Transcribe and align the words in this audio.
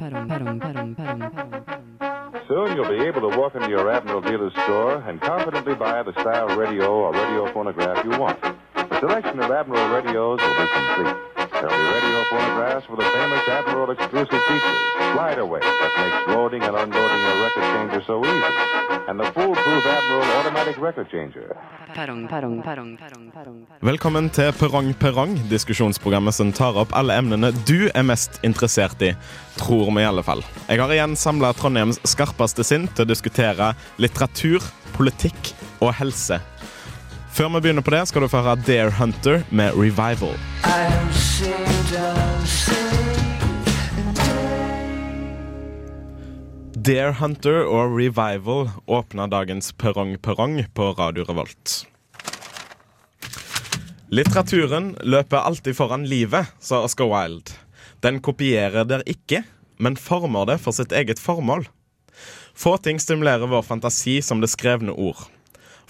Soon 0.00 0.16
you'll 2.74 2.88
be 2.88 3.04
able 3.04 3.20
to 3.20 3.36
walk 3.36 3.54
into 3.54 3.68
your 3.68 3.92
Admiral 3.92 4.22
dealer's 4.22 4.54
store 4.64 4.96
and 5.06 5.20
confidently 5.20 5.74
buy 5.74 6.02
the 6.02 6.12
style 6.12 6.56
radio 6.56 6.90
or 6.90 7.12
radio 7.12 7.52
phonograph 7.52 8.02
you 8.04 8.18
want. 8.18 8.40
The 8.40 8.98
selection 8.98 9.40
of 9.40 9.50
Admiral 9.50 9.90
radios 9.90 10.40
will 10.40 10.56
be 10.56 10.66
complete. 10.72 11.16
There'll 11.52 11.68
be 11.68 11.84
radio 11.92 12.24
phonographs 12.30 12.88
with 12.88 13.00
the 13.00 13.10
famous 13.12 13.46
Admiral 13.46 13.90
exclusive 13.90 14.42
features, 14.48 14.80
slide 15.12 15.38
away 15.38 15.60
that 15.60 15.92
makes 15.98 16.34
loading 16.34 16.62
and 16.62 16.76
unloading 16.76 17.20
your 17.20 17.42
record 17.42 17.62
changer 17.62 18.02
so 18.06 18.24
easy, 18.24 18.99
and 19.10 19.18
the 19.20 19.32
foolproof 19.32 19.86
Admiral 19.86 20.22
automatic 20.38 20.76
record 20.78 21.06
changer. 21.10 21.56
Perrong, 21.94 22.28
perrong, 22.28 22.62
perrong, 22.62 22.98
perrong. 22.98 23.66
Velkommen 23.80 24.30
til 24.30 24.52
Perrong 24.52 24.94
Perrong, 24.94 25.34
diskusjonsprogrammet 25.50 26.34
som 26.34 26.52
tar 26.54 26.78
opp 26.78 26.94
alle 26.94 27.16
emnene 27.18 27.50
du 27.66 27.90
er 27.90 28.06
mest 28.06 28.38
interessert 28.46 29.02
i. 29.02 29.10
Tror 29.58 29.90
vi 29.90 30.04
i 30.04 30.06
alle 30.06 30.22
fall. 30.22 30.44
Jeg 30.68 30.78
har 30.78 30.94
igjen 30.94 31.18
samla 31.18 31.50
Trondheims 31.58 31.98
skarpeste 32.06 32.62
sinn 32.66 32.86
til 32.94 33.08
å 33.08 33.10
diskutere 33.10 33.72
litteratur, 33.98 34.62
politikk 34.94 35.54
og 35.82 35.96
helse. 35.98 36.38
Før 37.34 37.56
vi 37.56 37.66
begynner 37.66 37.86
på 37.86 37.94
det, 37.94 38.06
skal 38.10 38.22
du 38.22 38.30
få 38.30 38.44
høre 38.44 38.62
Dare 38.62 38.94
Hunter 38.94 39.42
med 39.50 39.74
Revival. 39.74 40.38
Dare 46.80 47.12
Hunter 47.18 47.66
og 47.68 47.92
Revival 47.92 48.70
åpna 48.88 49.26
dagens 49.28 49.66
Perrong 49.76 50.14
Perrong 50.24 50.62
på 50.72 50.84
Radio 50.96 51.26
Revolt. 51.28 51.72
Litteraturen 54.08 54.94
løper 55.04 55.42
alltid 55.44 55.76
foran 55.76 56.06
livet, 56.08 56.48
sa 56.56 56.78
Oscar 56.86 57.10
Wilde. 57.10 57.52
Den 58.00 58.22
kopierer 58.24 58.88
der 58.88 59.04
ikke, 59.04 59.42
men 59.76 59.98
former 60.00 60.48
det 60.48 60.56
for 60.64 60.72
sitt 60.72 60.94
eget 60.96 61.20
formål. 61.20 61.66
Få 62.56 62.78
ting 62.80 63.02
stimulerer 63.02 63.50
vår 63.50 63.66
fantasi 63.66 64.22
som 64.24 64.40
det 64.40 64.48
skrevne 64.48 64.94
ord. 64.96 65.26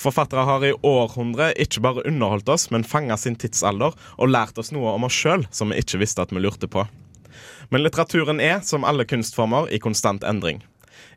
Forfattere 0.00 0.42
har 0.48 0.66
i 0.66 0.72
århundre 0.74 1.52
ikke 1.54 1.84
bare 1.86 2.02
underholdt 2.08 2.50
oss, 2.50 2.66
men 2.74 2.88
fanga 2.88 3.20
sin 3.20 3.38
tidsalder 3.38 3.94
og 4.16 4.32
lært 4.32 4.58
oss 4.58 4.74
noe 4.74 4.96
om 4.96 5.06
oss 5.06 5.22
sjøl 5.22 5.46
som 5.54 5.70
vi 5.70 5.78
ikke 5.84 6.02
visste 6.02 6.26
at 6.26 6.34
vi 6.34 6.42
lurte 6.42 6.66
på. 6.66 6.82
Men 7.70 7.86
litteraturen 7.86 8.42
er, 8.42 8.58
som 8.66 8.82
alle 8.82 9.06
kunstformer, 9.06 9.70
i 9.70 9.78
konstant 9.78 10.26
endring. 10.26 10.64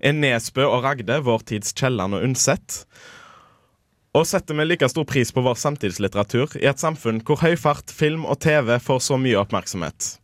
Er 0.04 0.12
Nesbø 0.12 0.66
og 0.68 0.82
Ragde 0.84 1.16
vår 1.24 1.46
tids 1.48 1.72
Kielland 1.80 2.18
og 2.18 2.26
Undset? 2.26 2.82
Og 4.14 4.26
setter 4.28 4.58
vi 4.58 4.66
like 4.68 4.90
stor 4.92 5.06
pris 5.08 5.32
på 5.32 5.42
vår 5.46 5.56
samtidslitteratur 5.62 6.58
i 6.60 6.68
et 6.68 6.82
samfunn 6.82 7.22
hvor 7.24 7.40
høy 7.40 7.56
fart, 7.56 7.88
film 7.88 8.26
og 8.28 8.42
TV 8.44 8.76
får 8.84 9.00
så 9.06 9.16
mye 9.16 9.40
oppmerksomhet? 9.40 10.18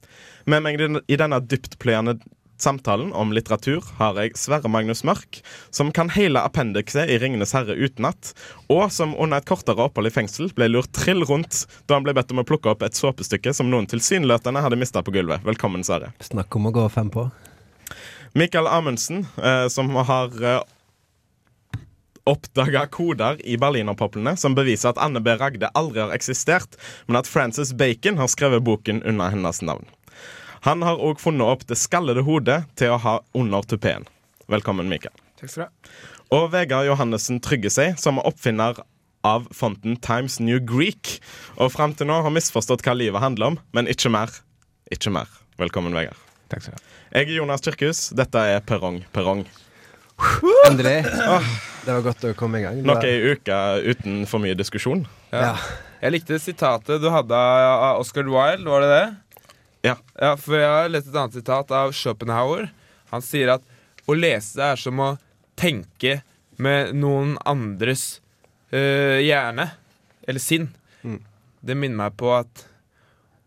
Med 0.52 0.66
meg 0.66 0.84
i 0.84 1.20
denne 1.22 1.40
dyptpløyende 1.40 2.18
samtalen 2.60 3.14
om 3.16 3.32
litteratur 3.32 3.86
har 4.02 4.20
jeg 4.20 4.36
Sverre 4.36 4.68
Magnus 4.68 5.06
Mørk, 5.08 5.40
som 5.72 5.94
kan 5.96 6.12
hele 6.12 6.44
appendikset 6.44 7.08
i 7.08 7.16
'Ringenes 7.16 7.56
herre' 7.56 7.80
utenat, 7.80 8.34
og 8.68 8.92
som 8.92 9.16
under 9.16 9.40
et 9.40 9.48
kortere 9.48 9.80
opphold 9.80 10.12
i 10.12 10.16
fengsel 10.18 10.52
ble 10.52 10.68
lurt 10.68 10.92
trill 10.92 11.24
rundt 11.24 11.64
da 11.88 11.96
han 11.96 12.04
ble 12.04 12.18
bedt 12.20 12.36
om 12.36 12.44
å 12.44 12.50
plukke 12.52 12.68
opp 12.68 12.84
et 12.84 13.00
såpestykke 13.00 13.56
som 13.56 13.72
noen 13.72 13.88
tilsynelatende 13.88 14.60
hadde 14.60 14.76
mista 14.76 15.00
på 15.00 15.16
gulvet. 15.16 15.40
Velkommen, 15.48 15.88
Sverre. 15.88 16.12
Snakk 16.20 16.60
om 16.60 16.68
å 16.68 16.76
gå 16.76 16.90
fem 16.92 17.08
på. 17.08 17.30
Mikael 18.34 18.68
Amundsen, 18.68 19.26
eh, 19.44 19.68
som 19.68 19.90
har 19.96 20.44
eh, 20.44 20.62
oppdaga 22.30 22.86
koder 22.88 23.40
i 23.48 23.58
berlinerpoplene 23.58 24.36
som 24.38 24.56
beviser 24.58 24.92
at 24.92 25.02
Anne 25.02 25.22
B. 25.24 25.34
Ragde 25.40 25.72
aldri 25.74 26.04
har 26.04 26.14
eksistert, 26.14 26.78
men 27.08 27.20
at 27.20 27.30
Francis 27.30 27.74
Bacon 27.74 28.20
har 28.22 28.30
skrevet 28.30 28.64
boken 28.66 29.02
under 29.04 29.34
hennes 29.34 29.62
navn. 29.66 29.88
Han 30.68 30.84
har 30.84 31.00
òg 31.00 31.22
funnet 31.24 31.48
opp 31.48 31.66
det 31.70 31.80
skallede 31.80 32.26
hodet 32.28 32.62
til 32.80 32.94
å 32.94 33.02
ha 33.02 33.16
under 33.38 33.66
tupeen. 33.66 34.06
Velkommen, 34.52 34.92
Mikael. 34.92 35.16
Takk 35.40 35.50
skal 35.50 35.64
du 35.64 35.68
ha. 35.68 36.00
Og 36.36 36.50
Vegard 36.54 36.86
Johannessen 36.86 37.40
Trygge 37.42 37.72
seg, 37.74 37.96
som 37.98 38.20
er 38.20 38.28
oppfinner 38.30 38.84
av 39.26 39.48
fonten 39.56 39.98
Times 40.04 40.38
New 40.44 40.60
Greek. 40.62 41.18
Og 41.58 41.74
fram 41.74 41.96
til 41.98 42.12
nå 42.12 42.22
har 42.26 42.36
misforstått 42.36 42.86
hva 42.86 42.98
livet 42.98 43.24
handler 43.24 43.54
om, 43.56 43.62
men 43.74 43.90
ikke 43.90 44.12
mer. 44.14 44.42
Ikke 44.94 45.14
mer. 45.16 45.32
Velkommen, 45.60 45.96
Vegard. 45.96 46.29
Takk 46.50 46.66
skal 46.66 46.76
du 46.76 46.80
ha. 46.82 46.94
Jeg 47.14 47.28
er 47.30 47.36
Jonas 47.38 47.64
Tyrkhus. 47.66 48.04
Dette 48.18 48.46
er 48.56 48.64
Perrong 48.66 49.04
Perrong. 49.14 49.44
Endelig. 50.68 50.98
Det 51.86 51.94
var 51.94 52.04
godt 52.04 52.26
å 52.28 52.34
komme 52.38 52.60
i 52.60 52.66
gang. 52.66 52.82
Nok 52.86 53.06
ei 53.08 53.34
uke 53.34 53.58
uten 53.88 54.24
for 54.30 54.44
mye 54.44 54.58
diskusjon. 54.58 55.06
Ja. 55.32 55.54
Jeg 56.02 56.16
likte 56.16 56.40
sitatet 56.42 57.02
du 57.04 57.10
hadde 57.12 57.38
av 57.38 58.02
Oscar 58.02 58.28
Wilde, 58.28 58.68
var 58.70 58.84
det 58.84 58.90
det? 58.92 59.06
Ja. 59.88 59.96
Ja, 60.20 60.34
For 60.40 60.58
jeg 60.60 60.68
har 60.70 60.92
lest 60.92 61.10
et 61.10 61.18
annet 61.18 61.38
sitat 61.40 61.72
av 61.76 61.94
Schopenhauer. 61.96 62.70
Han 63.14 63.24
sier 63.26 63.56
at 63.56 63.64
å 64.10 64.16
lese 64.18 64.64
er 64.64 64.80
som 64.80 65.00
å 65.00 65.10
tenke 65.60 66.20
med 66.60 66.94
noen 66.98 67.38
andres 67.48 68.20
øh, 68.76 69.20
hjerne. 69.24 69.70
Eller 70.28 70.44
sinn. 70.44 70.70
Mm. 71.04 71.22
Det 71.64 71.78
minner 71.80 72.04
meg 72.04 72.18
på 72.20 72.34
at 72.36 72.66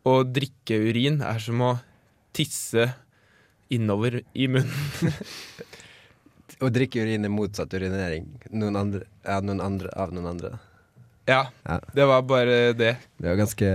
å 0.09 0.23
drikke 0.27 0.81
urin 0.89 1.21
er 1.25 1.41
som 1.43 1.61
å 1.63 1.73
tisse 2.37 2.89
innover 3.73 4.21
i 4.35 4.49
munnen. 4.49 5.15
Å 6.63 6.69
drikke 6.71 7.03
urin 7.03 7.25
er 7.27 7.33
motsatt 7.33 7.73
urinering. 7.75 8.27
Noen 8.55 8.77
andre, 8.79 9.07
ja, 9.27 9.41
noen 9.43 9.63
andre 9.65 9.91
av 9.99 10.13
noen 10.15 10.29
andre. 10.35 10.53
Ja, 11.27 11.47
Ja. 11.67 11.79
det 11.95 12.05
var 12.07 12.23
bare 12.27 12.73
det. 12.77 12.97
Det 13.19 13.29
var 13.33 13.39
ganske 13.41 13.71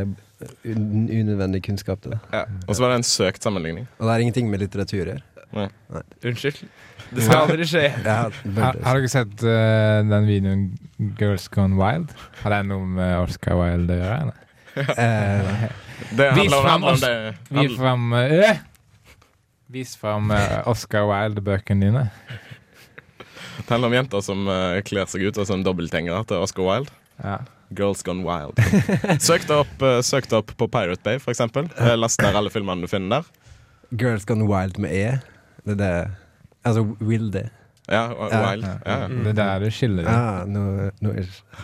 un 0.67 1.07
unødvendig 1.09 1.63
kunnskap, 1.65 2.01
det. 2.05 2.19
da. 2.31 2.43
Og 2.67 2.75
så 2.75 2.83
var 2.83 2.93
det 2.93 2.99
en 3.01 3.07
søkt 3.07 3.43
sammenligning. 3.43 3.87
Og 3.97 4.05
det 4.05 4.11
har 4.13 4.23
ingenting 4.23 4.51
med 4.51 4.61
litteratur 4.61 5.01
å 5.01 5.15
gjøre. 5.15 5.23
Unnskyld. 6.27 6.59
Det 7.15 7.23
skal 7.23 7.45
aldri 7.47 7.65
skje. 7.67 7.83
Ja, 8.05 8.17
Har, 8.59 8.79
har 8.83 8.99
dere 8.99 9.09
sett 9.11 9.43
uh, 9.47 10.03
den 10.11 10.27
videoen 10.27 10.63
'Girls 11.17 11.47
Gone 11.47 11.79
Wild'? 11.79 12.11
Har 12.43 12.51
den 12.57 12.67
noe 12.71 12.85
med 12.85 13.15
Oscar 13.23 13.55
Wilde 13.59 13.95
å 13.95 14.01
gjøre? 14.03 14.17
Eller? 14.27 15.71
Det 16.11 16.31
Vis 16.35 16.51
handler 16.53 16.57
om, 16.57 16.65
handler 16.65 16.87
om 16.87 16.93
oss. 16.93 17.01
det. 17.01 17.35
Vis 17.49 17.57
handler- 17.57 17.77
fram 17.77 18.13
eh, 18.13 18.57
Vis 19.67 19.95
fram 19.99 20.31
eh, 20.31 20.67
Oscar 20.69 21.07
Wilde-bøkene 21.09 21.85
dine. 21.89 22.03
Det 23.57 23.69
handler 23.73 23.87
om 23.89 23.93
jenter 23.97 24.21
som 24.23 24.45
uh, 24.47 24.77
kler 24.85 25.09
seg 25.11 25.25
ut 25.27 25.39
som 25.49 25.63
dobbelthengere 25.65 26.21
til 26.29 26.37
Oscar 26.45 26.63
Wilde. 26.63 26.93
Ja. 27.19 27.39
Girls 27.75 28.03
Gone 28.05 28.23
Wild. 28.23 28.55
Søk 29.27 29.43
det 29.49 29.57
opp, 29.57 29.81
søk 30.05 30.29
det 30.31 30.37
opp 30.37 30.53
på 30.55 30.67
Pirate 30.71 31.03
Bay. 31.03 31.17
Eh, 31.19 31.95
Last 31.99 32.21
ned 32.23 32.37
alle 32.37 32.51
filmene 32.53 32.85
du 32.85 32.87
finner 32.87 33.17
der. 33.17 33.27
Girls 33.91 34.23
Gone 34.29 34.47
Wild 34.47 34.77
med 34.79 34.93
E. 34.95 35.17
Det 35.65 35.75
er 35.75 35.81
det 35.81 35.91
Altså 36.63 36.85
Wilde. 37.03 37.49
Ja, 37.87 38.03
Ja. 38.11 38.41
Wild. 38.43 38.65
Det 39.23 39.31
er 39.31 39.37
der 39.37 39.63
du 39.63 39.69
skiller 39.71 40.03
deg. 40.03 40.11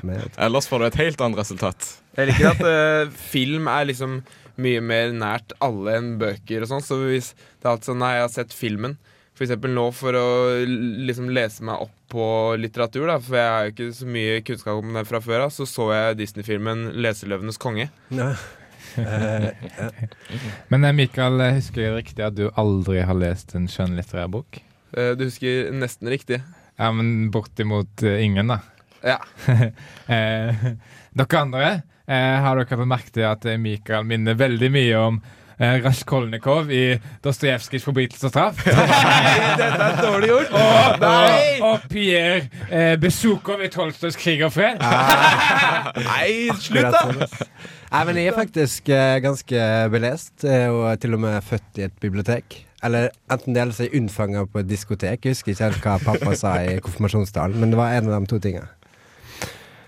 Er. 0.04 0.30
Ellers 0.48 0.70
får 0.72 0.80
du 0.80 0.86
et 0.88 1.00
helt 1.02 1.22
annet 1.26 1.42
resultat. 1.44 1.90
Jeg 2.18 2.30
liker 2.32 2.54
at 2.54 2.64
uh, 2.64 3.12
film 3.34 3.68
er 3.68 3.90
liksom 3.90 4.22
mye 4.64 4.84
mer 4.86 5.12
nært 5.18 5.56
alle 5.66 5.98
enn 5.98 6.14
bøker 6.22 6.64
og 6.64 6.70
sånn. 6.70 6.86
Så 6.86 7.00
hvis 7.02 7.34
det 7.34 7.68
er 7.68 7.74
alt 7.74 7.88
sånn 7.88 8.00
Nei, 8.04 8.14
jeg 8.20 8.28
har 8.28 8.34
sett 8.34 8.56
filmen. 8.56 8.96
For 9.34 9.48
eksempel 9.48 9.74
nå 9.74 9.88
for 9.98 10.14
å 10.14 10.26
liksom 10.64 11.32
lese 11.34 11.66
meg 11.66 11.88
opp 11.88 11.94
på 12.14 12.26
litteratur, 12.62 13.08
da, 13.10 13.16
for 13.18 13.40
jeg 13.40 13.50
har 13.50 13.64
jo 13.66 13.72
ikke 13.74 13.88
så 13.98 14.10
mye 14.14 14.42
kunnskap 14.46 14.82
om 14.84 14.92
det 14.94 15.08
fra 15.10 15.22
før 15.26 15.48
av, 15.48 15.54
så 15.56 15.66
så 15.66 15.88
jeg 15.90 16.20
Disney-filmen 16.20 16.92
'Leseløvenes 16.94 17.58
konge'. 17.58 17.90
Ja. 18.14 18.36
Eh. 18.94 19.50
Men 20.70 20.86
eh, 20.86 20.94
Mikael, 20.94 21.42
husker 21.56 21.82
jeg 21.82 21.96
riktig 21.96 22.28
at 22.28 22.38
du 22.38 22.52
aldri 22.54 23.02
har 23.02 23.18
lest 23.18 23.56
en 23.58 23.66
skjønnlitterær 23.66 24.30
bok? 24.30 24.62
Eh, 24.98 25.14
du 25.18 25.26
husker 25.28 25.72
nesten 25.74 26.12
riktig. 26.12 26.42
Ja, 26.78 26.92
men 26.92 27.32
bortimot 27.34 28.04
eh, 28.04 28.24
ingen, 28.26 28.48
da. 28.54 28.60
Ja. 29.04 29.20
eh, 30.08 30.66
dere 31.14 31.40
andre, 31.40 31.70
eh, 32.08 32.36
har 32.46 32.60
dere 32.60 32.78
fått 32.80 32.90
merke 32.90 33.14
til 33.14 33.26
at 33.28 33.48
Mikael 33.60 34.06
minner 34.08 34.38
veldig 34.40 34.70
mye 34.74 35.00
om 35.02 35.20
eh, 35.58 35.80
Raskolnikov 35.84 36.72
i 36.72 36.98
Dostojevskijs 37.26 37.86
'Forbrytelse 37.86 38.30
og 38.30 38.34
straff'? 38.34 38.64
Dette 39.60 39.90
er 39.90 40.02
dårlig 40.02 40.32
gjort! 40.32 40.58
og, 40.58 41.06
og, 41.10 41.70
og 41.70 41.88
Pierre 41.92 42.50
eh, 42.70 42.96
Besukov 43.02 43.64
i 43.66 43.72
Tolstojs 43.74 44.18
'Krig 44.18 44.46
og 44.46 44.54
fred'? 44.56 44.82
Nei, 46.10 46.50
slutt, 46.62 46.94
da! 46.94 47.48
Nei, 47.94 48.06
men 48.10 48.18
jeg 48.18 48.32
er 48.32 48.38
faktisk 48.38 48.90
eh, 48.90 49.18
ganske 49.22 49.66
belest, 49.94 50.46
og 50.46 50.86
til 51.02 51.14
og 51.14 51.26
med 51.28 51.42
født 51.46 51.82
i 51.82 51.90
et 51.90 52.00
bibliotek. 52.02 52.64
Eller 52.84 53.12
enten 53.32 53.56
det 53.56 53.62
eller 53.64 53.76
så 53.76 53.86
er 53.86 53.92
jeg 53.92 54.02
unnfanga 54.02 54.46
på 54.52 54.60
et 54.60 54.68
diskotek. 54.68 55.24
Jeg 55.24 55.38
husker 55.38 55.54
ikke 55.54 55.68
helt 55.70 55.86
hva 55.86 55.98
pappa 56.04 56.34
sa 56.40 56.56
i 56.68 56.80
konfirmasjonstalen, 56.84 57.60
men 57.62 57.72
det 57.72 57.80
var 57.80 57.96
en 57.96 58.10
av 58.10 58.18
de 58.18 58.32
to 58.32 58.40
tinga. 58.44 58.66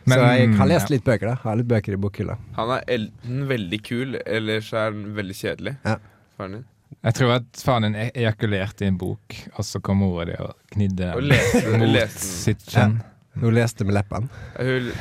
Så 0.06 0.20
jeg 0.22 0.54
har 0.60 0.70
lest 0.70 0.92
ja. 0.92 0.94
litt 0.94 1.04
bøker, 1.06 1.32
da. 1.32 1.34
Har 1.42 1.58
litt 1.60 1.68
bøker 1.68 1.96
i 1.96 2.00
bokhylla. 2.00 2.38
Han 2.60 2.72
er 2.76 2.86
enten 2.96 3.44
veldig 3.50 3.82
kul, 3.84 4.20
eller 4.22 4.62
så 4.64 4.84
er 4.84 4.92
han 4.92 5.04
veldig 5.18 5.36
kjedelig. 5.40 5.76
Ja. 5.84 5.98
Faren 6.38 6.58
din. 6.60 6.66
Jeg 7.06 7.18
tror 7.18 7.32
at 7.36 7.64
faren 7.66 7.88
din 7.88 7.98
e- 8.00 8.12
ejakulerte 8.14 8.86
i 8.86 8.92
en 8.94 9.00
bok, 9.02 9.38
og 9.58 9.66
så 9.66 9.82
kom 9.84 10.00
mora 10.04 10.28
di 10.30 10.38
og 10.42 10.54
knidde 10.74 11.10
Og 11.18 11.26
den 11.26 11.34
leste, 11.34 11.64
mot 11.74 11.90
leste 11.90 12.28
sitt 12.30 12.68
kjønn. 12.70 13.00
Hun 13.42 13.58
leste 13.58 13.88
med 13.88 13.98
leppene. 13.98 14.30
Hun, 14.56 14.92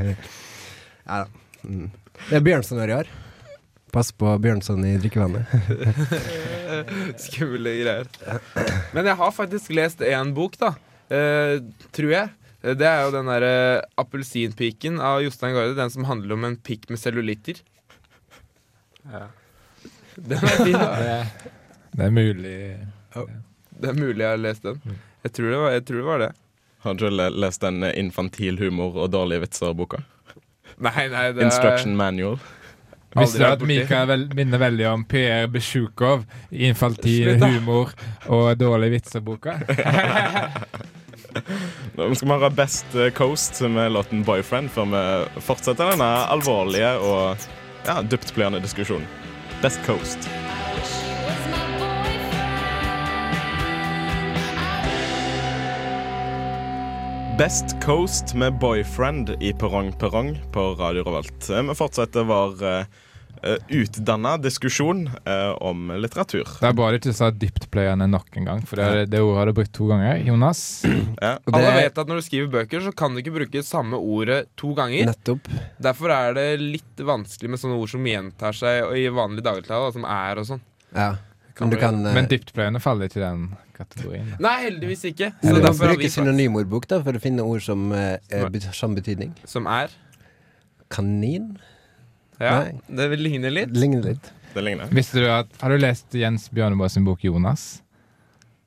ja 1.10 1.24
da. 1.24 1.26
Mm. 1.66 1.90
Det 2.30 2.38
er 2.38 2.46
Bjørnson 2.46 2.80
i 2.80 2.94
år. 2.96 3.10
Pass 3.92 4.12
på 4.14 4.30
Bjørnson 4.38 4.84
i 4.86 4.92
drikkevannet. 5.02 5.50
Skumle 7.24 7.72
greier. 7.80 8.06
Men 8.94 9.08
jeg 9.10 9.16
har 9.18 9.32
faktisk 9.34 9.72
lest 9.74 10.04
én 10.06 10.30
bok, 10.36 10.54
da. 10.60 10.74
Eh, 11.10 11.56
tror 11.96 12.12
jeg. 12.14 12.30
Eh, 12.62 12.74
Det 12.78 12.86
er 12.86 13.02
jo 13.06 13.10
den 13.16 13.26
derre 13.26 13.82
'Appelsinpiken' 13.98 15.00
av 15.02 15.22
Jostein 15.24 15.54
Gaarde. 15.56 15.74
Den 15.74 15.90
som 15.90 16.04
handler 16.06 16.34
om 16.38 16.44
en 16.44 16.56
pikk 16.56 16.86
med 16.90 16.98
cellulitter. 17.02 17.58
Den 20.16 20.38
er 20.38 20.56
fin, 20.64 20.72
da. 20.76 20.90
Det, 21.00 21.50
det 21.96 22.04
er 22.06 22.10
mulig. 22.14 22.56
Det 23.80 23.88
er 23.90 23.96
mulig 23.98 24.20
jeg 24.22 24.30
har 24.30 24.36
lest 24.44 24.62
den. 24.62 24.80
Jeg 25.24 25.32
tror 25.36 25.50
det 25.50 25.58
var, 25.64 25.70
jeg 25.74 25.84
tror 25.88 25.96
det, 25.96 26.04
var 26.06 26.18
det. 26.18 26.30
Har 26.84 26.94
du 26.94 27.08
le- 27.10 27.30
lest 27.42 27.60
den 27.60 27.82
eh, 27.82 27.98
infantil 27.98 28.58
humor 28.60 28.96
og 28.96 29.10
dårlige 29.12 29.42
vitser-boka? 29.48 30.04
Nei, 30.80 31.08
nei, 31.12 31.26
det 31.32 31.42
er 31.42 31.48
Instruction 31.50 31.96
Manual. 31.96 32.38
Visste 33.18 33.40
du 33.42 33.46
at 33.48 33.62
Mika 33.66 34.04
vel, 34.06 34.28
minner 34.38 34.60
veldig 34.62 34.86
om 34.92 35.02
Per 35.10 35.48
Besjukov 35.50 36.22
infantil 36.50 37.32
humor 37.42 37.90
og 38.30 38.52
dårlig 38.60 38.92
vitser-boka? 38.94 39.56
Nå 41.96 42.06
skal 42.14 42.26
vi 42.26 42.34
høre 42.34 42.52
Best 42.54 42.94
eh, 42.94 43.10
Coast 43.14 43.60
med 43.62 43.92
låten 43.96 44.22
'Boyfriend' 44.26 44.70
før 44.74 44.90
vi 44.94 45.02
fortsetter 45.46 45.92
denne 45.94 46.10
alvorlige 46.30 46.94
og 46.98 47.50
ja, 47.86 48.00
dyptpløyende 48.02 48.62
diskusjonen. 48.62 49.06
Best 49.62 49.82
Coast. 49.86 50.30
Best 57.40 57.82
Coast 57.84 58.34
med 58.34 58.52
'Boyfriend' 58.52 59.42
i 59.42 59.52
Perrong 59.52 59.92
Perrong 59.92 60.42
på 60.52 60.74
Radio 60.74 61.04
Revolt. 61.04 61.50
Eh, 61.50 61.62
Vi 61.62 61.74
fortsetter 61.74 62.26
vår 62.28 62.64
uh, 62.64 63.54
utdanna 63.68 64.34
diskusjon 64.36 65.06
uh, 65.08 65.62
om 65.62 65.88
litteratur. 65.96 66.44
Det 66.60 66.68
er 66.68 66.76
bare 66.76 66.98
ikke 67.00 67.14
sa 67.16 67.30
dyptpløyende 67.32 68.10
nok 68.12 68.36
en 68.36 68.50
gang, 68.50 68.60
for 68.68 68.76
det, 68.76 69.06
det 69.14 69.22
ordet 69.24 69.38
har 69.38 69.48
du 69.48 69.54
brukt 69.56 69.72
to 69.72 69.88
ganger. 69.88 70.20
Jonas? 70.20 70.60
Ja. 71.24 71.38
Det... 71.46 71.54
Alle 71.54 71.72
er 71.72 71.80
vet 71.86 72.02
at 72.04 72.12
når 72.12 72.20
du 72.20 72.26
skriver 72.28 72.52
bøker, 72.58 72.84
så 72.84 72.92
kan 72.92 73.16
du 73.16 73.22
ikke 73.24 73.32
bruke 73.38 73.64
samme 73.64 73.96
ordet 73.96 74.42
to 74.60 74.74
ganger. 74.76 75.08
nettopp. 75.08 75.48
Derfor 75.80 76.12
er 76.12 76.36
det 76.36 76.46
litt 76.60 77.00
vanskelig 77.00 77.54
med 77.54 77.64
sånne 77.64 77.80
ord 77.80 77.94
som 77.96 78.12
gjentar 78.12 78.60
seg 78.60 78.92
i 79.00 79.08
vanlig 79.08 79.48
dagligtale, 79.48 79.96
som 79.96 80.04
er 80.04 80.44
og 80.44 80.50
sånn. 80.52 80.64
Ja. 80.92 81.14
Men 81.58 81.80
kan 81.80 81.98
eh, 82.06 82.14
Men 82.16 82.28
dyptpløyende 82.30 82.80
faller 82.80 83.10
ikke 83.10 83.20
i 83.20 83.24
den 83.24 83.42
kategorien. 83.76 84.30
Nei, 84.42 84.54
heldigvis 84.66 85.04
ikke. 85.10 85.32
ja, 85.32 85.40
Så 85.42 85.54
du 85.56 85.60
kan 85.60 85.66
derfor 85.70 85.94
bruke 85.94 86.10
synonymordbok 86.12 86.86
da, 86.90 87.00
for 87.04 87.16
å 87.16 87.22
finne 87.22 87.44
ord 87.46 87.64
som 87.64 87.90
har 87.92 88.20
Som 88.30 88.72
samme 88.76 89.00
betydning. 89.00 89.34
Som 89.48 89.66
er 89.70 89.92
Kanin? 90.90 91.54
Ja, 92.40 92.64
Nei. 92.64 92.80
det 92.96 93.18
ligner 93.20 93.52
litt. 93.52 93.74
Ligner 93.76 94.02
litt. 94.12 94.30
Det 94.54 94.62
ligner. 94.64 94.90
Visste 94.90 95.20
du 95.22 95.28
at, 95.30 95.50
Har 95.60 95.70
du 95.70 95.78
lest 95.78 96.14
Jens 96.16 96.48
Bjørneboe 96.50 96.88
sin 96.90 97.04
bok 97.06 97.20
'Jonas'? 97.22 97.80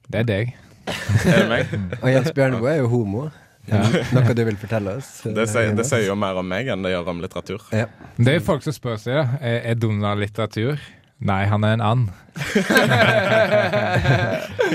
Det 0.08 0.22
er 0.22 0.28
deg. 0.30 0.54
Det 0.86 1.34
Er 1.34 1.50
meg? 1.50 1.74
Og 2.04 2.10
Jens 2.12 2.32
Bjørneboe 2.36 2.72
er 2.72 2.84
jo 2.84 2.88
homo. 2.92 3.30
Ja. 3.68 3.80
Noe 4.12 4.34
du 4.36 4.44
vil 4.44 4.58
fortelle 4.60 4.98
oss? 5.00 5.22
Det 5.38 5.46
sier, 5.48 5.72
det 5.76 5.86
sier 5.88 6.04
jo 6.10 6.16
mer 6.20 6.36
om 6.36 6.48
meg 6.48 6.68
enn 6.68 6.84
det 6.84 6.92
gjør 6.92 7.14
om 7.14 7.22
litteratur. 7.24 7.64
Ja. 7.72 7.86
Det 8.18 8.28
er 8.28 8.38
jo 8.42 8.44
folk 8.44 8.66
som 8.66 8.76
spør 8.76 9.00
seg 9.00 9.16
da 9.16 9.24
Er, 9.40 9.62
er 9.72 9.80
Donald 9.80 10.20
litteratur. 10.20 10.82
Nei, 11.24 11.44
han 11.48 11.64
er 11.64 11.74
en 11.78 11.84
and. 11.88 12.10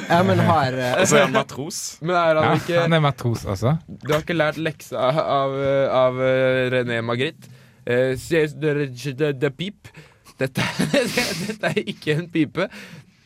ja, 0.09 0.19
men 0.23 0.39
har 0.47 0.77
eh, 0.79 1.01
Og 1.01 1.09
så 1.11 1.17
er 1.19 1.25
han 1.27 1.35
matros. 1.35 1.81
Men 2.01 2.15
er 2.17 2.39
han 2.39 2.45
Ja, 2.47 2.53
ikke 2.61 2.83
han 2.85 2.97
er 2.97 3.03
matros 3.05 3.43
også. 3.45 3.75
Du 3.89 4.13
har 4.15 4.23
ikke 4.23 4.37
lært 4.39 4.61
leksa 4.63 4.97
av, 5.11 5.19
av 5.19 5.51
av 6.03 6.21
René 6.75 7.01
Magritte? 7.05 7.51
Uh, 7.89 8.13
de, 8.15 8.73
de, 9.17 9.33
de 9.33 9.51
pip. 9.57 9.89
Dette, 10.39 10.63
dette 11.49 11.73
er 11.73 11.83
ikke 11.83 12.15
en 12.15 12.29
pipe. 12.31 12.69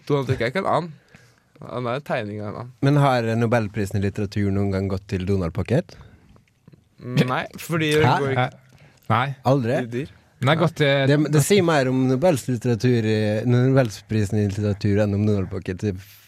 Donald 0.08 0.30
Duck 0.30 0.40
er 0.40 0.52
ikke 0.52 0.62
en 0.64 0.70
and. 0.70 0.88
Han 1.62 1.86
er 1.86 2.00
en 2.00 2.06
tegning 2.06 2.40
av 2.42 2.48
en 2.48 2.58
and. 2.64 2.70
Men 2.82 2.94
har 3.02 3.28
Nobelprisen 3.38 4.00
i 4.00 4.04
litteratur 4.06 4.50
noen 4.54 4.72
gang 4.74 4.88
gått 4.90 5.06
til 5.12 5.26
Donald 5.28 5.54
Pocket? 5.54 5.96
Nei, 7.02 7.44
fordi 7.58 7.92
det 7.98 8.06
Hæ? 8.06 8.18
går 8.22 8.38
Eh, 8.38 8.50
Nei. 9.10 9.26
Aldri? 9.44 10.06
Ikke 10.50 10.58
godt, 10.64 10.74
til 10.76 11.06
Det, 11.12 11.32
det 11.32 11.42
sier 11.46 11.62
mer 11.62 11.88
om 11.88 12.00
Nobels 12.08 12.48
litteratur 12.48 13.06
i- 13.06 13.44
Nobelsprisen 13.46 14.38
i 14.42 14.48
litteratur 14.48 15.02
enn 15.04 15.14
om 15.14 15.26
Donald 15.26 15.48
Pocket, 15.50 15.84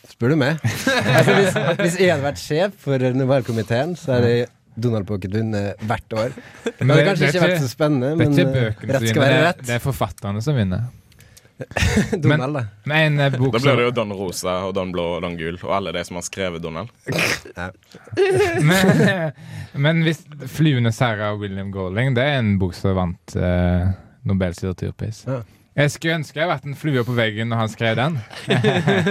spør 0.09 0.35
du 0.35 0.37
meg. 0.37 0.59
altså, 1.19 1.35
hvis, 1.41 1.55
hvis 1.83 1.99
jeg 2.01 2.13
hadde 2.15 2.23
vært 2.29 2.39
sjef 2.43 2.73
for 2.79 2.99
Nobelkomiteen, 3.19 3.97
så 3.99 4.19
er 4.19 4.21
det 4.29 4.35
Donald 4.77 5.07
Pocket 5.07 5.31
vinner 5.35 5.73
hvert 5.87 6.13
år. 6.19 6.33
Det 6.65 6.73
Men 6.81 6.91
hadde 6.91 6.99
det- 7.01 7.07
kanskje 7.13 7.29
ikke 7.33 7.47
vært 7.49 7.63
så 7.63 7.71
spennende, 7.71 8.17
men 8.19 8.39
eh, 8.39 8.75
rett 8.91 9.09
skal 9.09 9.23
være 9.23 9.41
rett. 9.49 9.65
det 9.67 9.75
er 9.77 9.83
forfatterne 9.83 10.43
som 10.43 10.55
vinner. 10.59 10.85
Donald, 12.19 12.57
da. 12.57 12.63
Men 12.91 13.13
en 13.15 13.21
eh, 13.29 13.37
bok 13.39 13.53
Da 13.55 13.61
blir 13.63 13.77
det 13.79 13.85
jo 13.87 13.91
Don 13.95 14.11
Rosa 14.19 14.57
og 14.67 14.73
Don 14.75 14.91
Blå 14.91 15.05
og 15.17 15.21
Don 15.23 15.37
Gul 15.39 15.55
og 15.63 15.71
alle 15.77 15.93
de 15.95 16.03
som 16.05 16.19
har 16.19 16.25
skrevet 16.27 16.59
Donald. 16.65 16.91
men, 18.67 19.33
men 19.79 20.03
hvis 20.03 20.25
'Fluenes 20.51 20.99
herre' 20.99 21.31
av 21.31 21.39
William 21.39 21.71
Golding, 21.71 22.15
det 22.17 22.25
er 22.27 22.41
en 22.41 22.57
bok 22.59 22.75
som 22.75 22.95
vant 22.99 23.37
eh, 23.39 23.87
Nobels 24.25 24.63
litteraturpris. 24.63 25.25
Ja. 25.29 25.43
Jeg 25.75 25.91
skulle 25.91 26.19
ønske 26.21 26.39
jeg 26.39 26.47
hadde 26.47 26.55
vært 26.55 26.69
en 26.71 26.79
flue 26.79 27.03
på 27.07 27.15
veggen 27.17 27.51
når 27.51 27.65
han 27.65 27.73
skrev 27.73 27.97
den. 27.99 28.19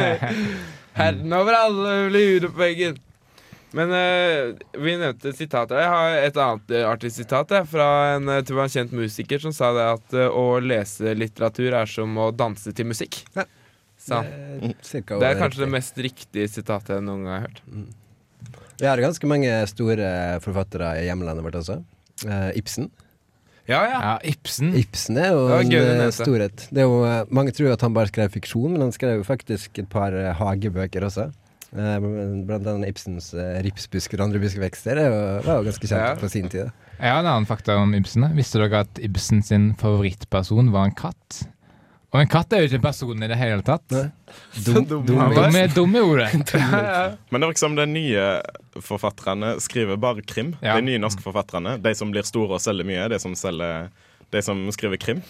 Herren 0.99 1.35
over 1.35 1.57
alle 1.57 1.95
fluer 2.07 2.47
på 2.47 2.61
veggen. 2.61 3.01
Men 3.73 3.89
uh, 3.89 4.53
vi 4.77 4.93
nevnte 5.01 5.33
sitater. 5.33 5.79
Jeg 5.81 5.89
har 5.89 6.15
et 6.27 6.37
annet 6.37 6.73
eh, 6.77 6.85
artig 6.85 7.09
sitat 7.15 7.49
fra 7.71 7.87
en, 8.13 8.29
eh, 8.29 8.43
jeg, 8.45 8.53
en 8.61 8.73
kjent 8.75 8.93
musiker 8.93 9.41
som 9.41 9.55
sa 9.55 9.71
det 9.73 9.87
at 9.95 10.13
uh, 10.13 10.27
å 10.29 10.59
lese 10.61 11.15
litteratur 11.17 11.73
er 11.79 11.89
som 11.89 12.13
å 12.21 12.29
danse 12.37 12.69
til 12.77 12.87
musikk. 12.91 13.23
Ja. 13.33 13.47
Sa. 13.97 14.19
Det 14.21 14.75
Det 15.07 15.25
er 15.25 15.39
kanskje 15.39 15.63
det 15.63 15.71
mest 15.73 15.97
riktige 16.05 16.51
sitatet 16.51 16.97
jeg 16.97 17.05
noen 17.07 17.25
gang 17.25 17.37
har 17.37 17.45
hørt. 17.47 17.61
Vi 18.77 18.89
har 18.89 19.01
ganske 19.01 19.29
mange 19.31 19.51
store 19.71 20.09
forfattere 20.43 20.93
i 21.01 21.07
hjemlandet 21.07 21.45
vårt 21.45 21.57
også. 21.63 21.79
Uh, 22.27 22.51
Ibsen. 22.59 22.91
Ja, 23.67 23.79
ja. 23.87 23.99
Ja, 24.03 24.13
Ibsen. 24.27 24.73
Ibsen 24.75 25.17
er 25.21 25.29
jo 25.31 25.45
en 25.55 25.69
gøy 25.71 25.85
eh, 25.85 26.09
storhet. 26.11 26.65
Det 26.73 26.81
er 26.83 26.87
jo, 26.89 26.97
eh, 27.07 27.21
mange 27.31 27.53
tror 27.55 27.71
at 27.71 27.81
han 27.85 27.93
bare 27.95 28.11
skrev 28.11 28.33
fiksjon, 28.33 28.73
men 28.75 28.81
han 28.89 28.91
skrev 28.95 29.21
jo 29.21 29.23
faktisk 29.27 29.79
et 29.79 29.87
par 29.89 30.11
eh, 30.11 30.33
hagebøker 30.35 31.05
også. 31.07 31.29
Eh, 31.73 31.95
Blant 32.45 32.67
annet 32.67 32.91
Ibsens 32.91 33.31
'Ripsbusker 33.33 34.19
og 34.19 34.27
andre 34.27 34.41
buskevekster' 34.43 34.99
det 34.99 35.07
var 35.09 35.41
var 35.47 35.61
jo 35.61 35.69
ganske 35.71 35.87
kjent 35.87 36.03
Ja. 36.09 36.15
på 36.19 36.29
sin 36.29 36.49
tid. 36.49 36.69
Jeg 36.99 37.09
har 37.09 37.19
en 37.23 37.25
annen 37.31 37.47
fakta 37.49 37.77
om 37.81 37.93
Ibsen. 37.97 38.27
Visste 38.35 38.59
dere 38.59 38.83
at 38.83 38.99
Ibsen 39.01 39.41
sin 39.41 39.71
favorittperson 39.79 40.69
var 40.71 40.85
en 40.91 40.95
katt? 40.95 41.47
Og 42.13 42.19
en 42.21 42.29
katt 42.29 42.51
er 42.53 42.61
jo 42.61 42.67
ikke 42.69 42.83
personen 42.83 43.25
i 43.25 43.29
det 43.31 43.37
hele 43.39 43.63
tatt. 43.65 43.87
Dum 43.89 44.83
var. 44.85 45.33
dum 45.33 45.55
er 45.57 45.71
dum 45.73 45.95
i. 45.97 46.01
Men 46.05 46.43
det 46.45 47.39
er 47.39 47.47
liksom 47.47 47.77
de 47.79 47.87
nye 47.89 48.25
forfatterne 48.85 49.55
skriver 49.63 49.97
bare 50.01 50.21
krim. 50.21 50.51
Ja. 50.61 50.75
De 50.77 50.85
nye 50.85 51.01
norske 51.01 51.25
forfatterne. 51.25 51.79
De 51.81 51.95
som 51.97 52.13
blir 52.13 52.21
store 52.27 52.59
og 52.59 52.61
selger 52.61 52.85
mye. 52.85 53.07
De 53.09 53.17
som, 53.21 53.33
selger, 53.37 53.89
de 54.29 54.43
som 54.45 54.61
skriver 54.75 55.01
krim. 55.01 55.23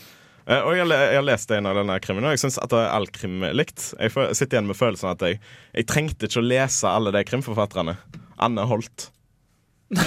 Eh, 0.44 0.60
og 0.60 0.76
jeg, 0.76 0.90
jeg 0.92 1.22
har 1.22 1.24
lest 1.24 1.56
en 1.56 1.72
av 1.72 1.80
denne 1.80 1.96
krimmen, 2.04 2.28
og 2.28 2.36
jeg 2.36 2.44
syns 2.44 2.60
at 2.60 2.76
all 2.76 3.08
krim 3.16 3.48
er 3.48 3.56
likt. 3.56 3.94
Jeg 3.96 4.12
sitter 4.36 4.58
igjen 4.58 4.68
med 4.68 4.76
følelsen 4.76 5.14
at 5.14 5.24
jeg, 5.24 5.40
jeg 5.72 5.88
trengte 5.88 6.28
ikke 6.28 6.44
å 6.44 6.50
lese 6.50 6.92
alle 6.92 7.16
de 7.16 7.24
krimforfatterne. 7.32 7.96
Anne 8.44 8.68
Holt. 8.68 9.08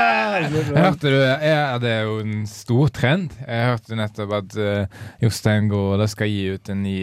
Jeg 0.40 0.74
hørte 0.74 1.10
du, 1.12 1.16
jeg, 1.18 1.80
Det 1.82 1.90
er 1.92 2.08
jo 2.08 2.16
en 2.22 2.46
stor 2.48 2.90
trend. 2.94 3.34
Jeg 3.44 3.68
hørte 3.68 3.98
nettopp 3.98 4.34
at 4.38 4.56
uh, 4.56 5.02
Jostein 5.22 5.68
Gaarde 5.72 6.08
skal 6.10 6.30
gi 6.32 6.42
ut 6.54 6.72
en 6.72 6.82
ny 6.86 6.96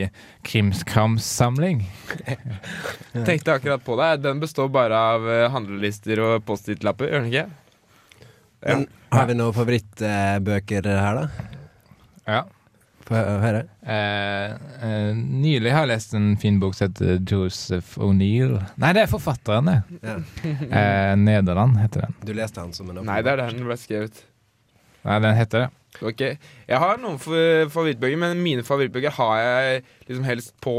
krimskramssamling. 0.47 1.85
Tenkte 3.27 3.57
akkurat 3.57 3.85
på 3.85 3.97
det. 4.01 4.11
Den 4.25 4.41
består 4.43 4.71
bare 4.73 4.99
av 5.13 5.29
eh, 5.29 5.45
handlelister 5.53 6.21
og 6.23 6.45
Post-It-lapper, 6.47 7.11
gjør 7.11 7.25
den 7.25 7.31
ikke? 7.31 7.47
Ja. 8.65 8.73
Men 8.73 8.87
har 9.13 9.27
vi 9.29 9.37
noen 9.37 9.55
favorittbøker 9.55 10.87
her, 10.89 11.21
da? 11.21 11.49
Ja. 12.27 12.43
Få 13.07 13.15
høre. 13.15 13.61
Uh, 13.87 14.57
uh, 14.83 15.11
nylig 15.15 15.71
har 15.71 15.85
jeg 15.85 15.91
lest 15.93 16.15
en 16.17 16.33
fin 16.41 16.57
bok 16.59 16.75
som 16.75 16.89
heter 16.89 17.21
Joseph 17.23 17.93
O'Neill. 18.03 18.57
Nei, 18.83 18.89
det 18.97 19.05
er 19.05 19.11
forfatteren, 19.11 19.69
det. 19.71 19.77
Ja. 20.03 20.17
Uh, 20.43 21.13
Nederland 21.27 21.79
heter 21.79 22.03
den. 22.07 22.17
Du 22.27 22.33
leste 22.35 22.59
han 22.59 22.75
som 22.75 22.91
en 22.91 22.99
Nei, 23.07 23.21
det 23.23 23.31
er 23.37 23.41
der 23.45 23.55
den 23.55 23.63
ble 23.69 23.79
skrevet. 23.79 24.19
Nei, 25.07 25.19
den 25.23 25.37
heter 25.39 25.65
det. 25.65 25.73
Ok, 26.03 26.19
Jeg 26.67 26.77
har 26.83 26.99
noen 27.01 27.15
fa- 27.17 27.65
favorittbøker, 27.73 28.19
men 28.21 28.43
mine 28.43 28.61
favorittbøker 28.67 29.15
har 29.17 29.37
jeg 29.41 29.83
liksom 30.09 30.27
helst 30.27 30.51
på 30.61 30.75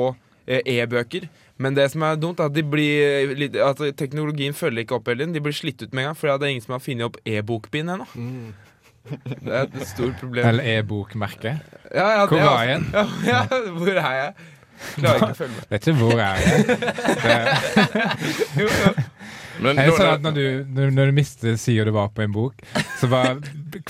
e-bøker. 0.47 1.25
Men 1.59 1.75
det 1.75 1.89
som 1.91 2.05
er 2.07 2.21
dumt, 2.21 2.39
er 2.39 2.47
at, 2.53 2.55
de 2.55 2.63
blir, 2.63 3.59
at 3.67 3.81
teknologien 3.99 4.55
følger 4.55 4.85
ikke 4.85 4.95
opp 5.01 5.09
hele 5.11 5.25
tiden. 5.25 5.35
De 5.35 5.43
blir 5.43 5.57
slitt 5.57 5.83
ut 5.83 5.91
med 5.97 6.05
en 6.05 6.11
gang, 6.13 6.19
for 6.21 6.31
det 6.31 6.47
er 6.47 6.53
ingen 6.55 6.63
som 6.65 6.77
har 6.77 6.85
funnet 6.85 7.09
opp 7.09 7.19
e-bokbind 7.27 7.91
ennå. 7.97 8.07
Mm. 8.15 8.53
Det 9.09 9.53
er 9.55 9.67
et 9.67 9.89
stort 9.89 10.17
problem. 10.21 10.47
Eller 10.51 10.71
e-bokmerket. 10.77 11.57
Ja, 11.95 12.07
ja, 12.19 12.27
Hvor 12.29 12.41
var 12.45 12.63
jeg 12.65 12.69
igjen? 12.75 12.87
Ja, 12.93 13.05
ja, 13.27 13.41
hvor 13.79 13.89
er 13.97 14.15
jeg? 14.19 14.33
Klarer 14.95 15.17
ikke 15.19 15.35
å 15.35 15.39
følge 15.39 15.55
med. 15.55 15.63
Vet 15.73 15.87
ikke 15.89 15.99
hvor 15.99 16.19
er 16.23 16.37
jeg 16.39 16.49
det, 17.25 19.07
Men 19.59 19.75
Er 19.75 19.89
det 19.89 19.95
sånn 19.99 20.13
at 20.13 20.23
når 20.23 20.35
du, 20.37 20.45
når, 20.77 20.93
når 20.95 21.09
du 21.11 21.15
mister 21.17 21.57
sida 21.59 21.89
du 21.89 21.91
var 21.97 22.13
på 22.15 22.23
en 22.23 22.31
bok, 22.35 22.61
så 23.01 23.09
bare 23.11 23.33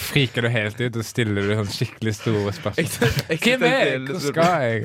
friker 0.01 0.47
du 0.47 0.49
helt 0.55 0.81
ut 0.81 0.97
og 0.97 1.05
stiller 1.05 1.45
du 1.45 1.53
sånn 1.59 1.69
skikkelig 1.75 2.15
store 2.17 2.55
spørsmål? 2.57 2.89
Hvem 3.43 3.67
er 3.69 3.77
jeg? 3.83 3.99
Hvor 4.09 4.23
skal 4.25 4.53
jeg? 4.65 4.79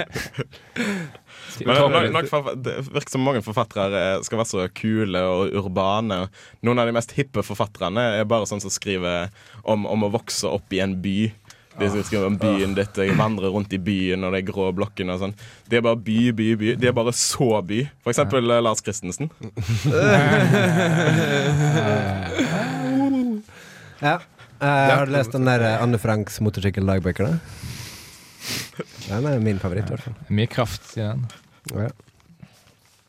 Men 1.66 1.76
nok, 1.80 2.12
nok 2.14 2.28
for, 2.30 2.54
Det 2.54 2.74
virker 2.90 3.10
som 3.14 3.24
mange 3.26 3.42
forfattere 3.42 3.90
er- 4.00 4.22
skal 4.26 4.38
være 4.38 4.50
så 4.50 4.68
kule 4.74 5.18
og 5.18 5.52
urbane. 5.60 6.28
Noen 6.62 6.78
av 6.78 6.86
de 6.86 6.92
mest 6.96 7.12
hippe 7.16 7.42
forfatterne 7.46 8.20
er 8.20 8.24
bare 8.28 8.46
sånn 8.46 8.60
som 8.62 8.70
skriver 8.70 9.28
om, 9.64 9.86
om 9.86 10.02
å 10.06 10.10
vokse 10.12 10.46
opp 10.48 10.72
i 10.72 10.80
en 10.84 10.96
by. 11.02 11.32
De 11.80 11.88
som 11.88 12.02
skriver 12.04 12.26
om 12.26 12.36
byen 12.36 12.74
ditt, 12.76 12.96
jeg 12.98 13.14
vandrer 13.16 13.48
rundt 13.54 13.72
i 13.72 13.78
byen 13.80 14.24
og 14.26 14.34
de 14.34 14.42
grå 14.44 14.66
blokkene 14.76 15.14
og 15.14 15.20
sånn. 15.22 15.34
De 15.70 15.76
er 15.78 15.84
bare 15.86 15.96
by, 15.96 16.18
by, 16.36 16.48
by. 16.60 16.74
De 16.76 16.86
er 16.90 16.92
bare 16.92 17.12
så 17.16 17.62
by. 17.64 17.78
For 18.04 18.10
eksempel 18.12 18.50
eh, 18.50 18.60
Lars 18.60 18.82
Christensen. 18.84 19.30
Ja. 24.00 24.14
Uh, 24.60 24.66
har 24.66 25.06
du 25.06 25.12
lest 25.12 25.32
den 25.32 25.44
der 25.48 25.60
eh, 25.64 25.82
Anne 25.82 25.98
Franks 26.00 26.38
motorsykkeldagbøker, 26.44 27.26
da? 27.28 27.38
Den 29.10 29.26
er 29.28 29.40
min 29.44 29.58
favoritt, 29.60 29.88
i 29.88 29.92
hvert 29.94 30.04
fall. 30.06 30.14
Mye 30.32 30.48
kraft 30.48 30.92
i 30.96 31.02
den. 31.04 31.24
Ja. 31.74 31.88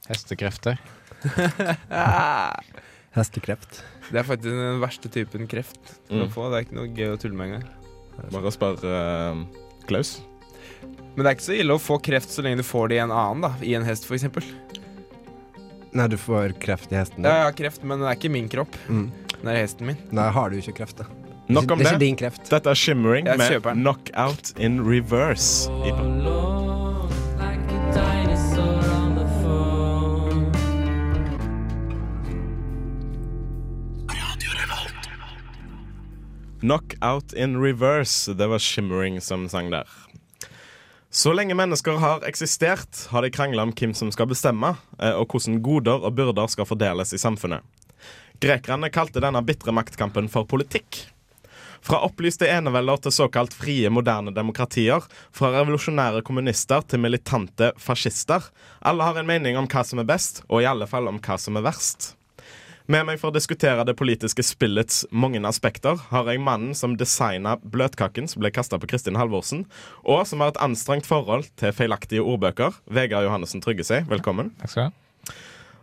Hestekrefter. 0.10 0.78
Hestekreft. 3.16 3.82
Det 4.12 4.20
er 4.22 4.28
faktisk 4.28 4.50
den 4.50 4.82
verste 4.82 5.10
typen 5.12 5.48
kreft 5.52 5.98
Mm. 6.12 6.28
få. 6.32 6.50
Det 6.52 6.58
er 6.58 6.66
ikke 6.66 6.76
noe 6.80 6.92
gøy 6.96 7.14
å 7.14 7.20
tulle 7.20 7.36
med 7.38 7.48
engang. 7.52 7.66
Bare 8.32 8.52
spør 8.52 8.82
uh, 8.84 9.42
Klaus. 9.88 10.18
Men 11.16 11.24
det 11.24 11.30
er 11.30 11.36
ikke 11.38 11.48
så 11.50 11.56
ille 11.60 11.76
å 11.76 11.82
få 11.82 11.98
kreft 12.04 12.32
så 12.32 12.44
lenge 12.44 12.60
du 12.62 12.64
får 12.68 12.90
det 12.92 12.96
i 13.00 13.04
en 13.04 13.12
annen, 13.12 13.42
da. 13.48 13.52
I 13.64 13.74
en 13.76 13.84
hest, 13.88 14.06
f.eks. 14.08 14.28
Nei, 15.92 16.08
du 16.08 16.16
får 16.20 16.54
kreft 16.64 16.92
i 16.92 16.96
hesten. 17.00 17.24
Ja, 17.24 17.30
Da, 17.30 17.36
jeg 17.42 17.48
har 17.50 17.58
kreft, 17.64 17.84
men 17.84 18.00
det 18.00 18.08
er 18.12 18.16
ikke 18.20 18.32
min 18.32 18.48
kropp. 18.52 18.76
mm. 18.88 19.10
Det 19.42 19.50
er 19.50 19.58
hesten 19.64 19.88
min. 19.90 19.98
Nei, 20.14 20.28
har 20.32 20.52
du 20.54 20.60
ikke 20.60 20.76
kreft, 20.84 20.98
da. 21.02 21.08
Nok 21.52 21.72
om 21.74 21.80
det 21.82 21.88
er 21.88 21.90
det. 21.90 21.96
ikke 21.98 22.04
din 22.06 22.16
kreft. 22.20 22.44
Dette 22.52 22.70
er 22.70 22.76
Shimmering 22.78 23.26
med 23.26 23.64
'Knockout 23.64 24.54
in 24.60 24.80
Reverse'. 24.86 25.68
I 25.84 25.92
Knockout 36.62 37.34
in 37.34 37.58
reverse. 37.58 38.34
Det 38.34 38.48
var 38.48 38.60
Shimmering 38.60 39.22
som 39.22 39.50
sang 39.50 39.72
der. 39.74 39.88
Så 41.10 41.34
lenge 41.34 41.56
mennesker 41.58 41.98
har 42.00 42.22
eksistert, 42.24 43.08
har 43.10 43.26
de 43.26 43.32
krangla 43.34 43.66
om 43.66 43.74
hvem 43.76 43.92
som 43.98 44.12
skal 44.14 44.30
bestemme, 44.32 44.76
eh, 45.00 45.12
og 45.12 45.34
hvordan 45.34 45.58
goder 45.66 46.06
og 46.06 46.14
byrder 46.16 46.48
skal 46.54 46.70
fordeles 46.70 47.12
i 47.12 47.20
samfunnet. 47.20 47.66
Grekerne 48.42 48.88
kalte 48.94 49.20
denne 49.20 49.42
bitre 49.44 49.74
maktkampen 49.76 50.30
for 50.32 50.48
politikk. 50.48 51.02
Fra 51.82 52.00
opplyste 52.06 52.46
enevelder 52.46 53.02
til 53.04 53.16
såkalt 53.16 53.58
frie, 53.58 53.90
moderne 53.90 54.32
demokratier, 54.34 55.04
fra 55.34 55.50
revolusjonære 55.58 56.22
kommunister 56.24 56.86
til 56.86 57.02
militante 57.02 57.74
fascister. 57.82 58.48
Alle 58.86 59.04
har 59.04 59.18
en 59.18 59.30
mening 59.30 59.58
om 59.58 59.68
hva 59.68 59.84
som 59.84 60.00
er 60.00 60.08
best, 60.08 60.44
og 60.48 60.62
i 60.62 60.70
alle 60.70 60.88
fall 60.88 61.10
om 61.10 61.18
hva 61.20 61.42
som 61.42 61.58
er 61.58 61.66
verst. 61.66 62.14
Med 62.92 63.06
meg 63.08 63.22
for 63.22 63.30
å 63.30 63.36
diskutere 63.36 63.86
det 63.88 63.94
politiske 63.96 64.44
spillets 64.44 65.06
mange 65.16 65.40
aspekter 65.48 66.02
har 66.10 66.28
jeg 66.28 66.42
mannen 66.44 66.74
som 66.76 66.98
designa 67.00 67.54
bløtkaken 67.64 68.28
som 68.28 68.42
ble 68.44 68.52
kasta 68.52 68.80
på 68.82 68.90
Kristin 68.92 69.16
Halvorsen, 69.16 69.62
og 70.04 70.26
som 70.28 70.44
har 70.44 70.52
et 70.52 70.60
anstrengt 70.60 71.08
forhold 71.08 71.48
til 71.62 71.72
feilaktige 71.78 72.26
ordbøker. 72.26 72.76
Vegard 72.92 73.30
Johannessen 73.30 73.64
Tryggesei, 73.64 74.02
velkommen. 74.12 74.52
Takk 74.60 74.74
skal 74.74 74.90
du 74.90 75.32
ha. 75.32 75.38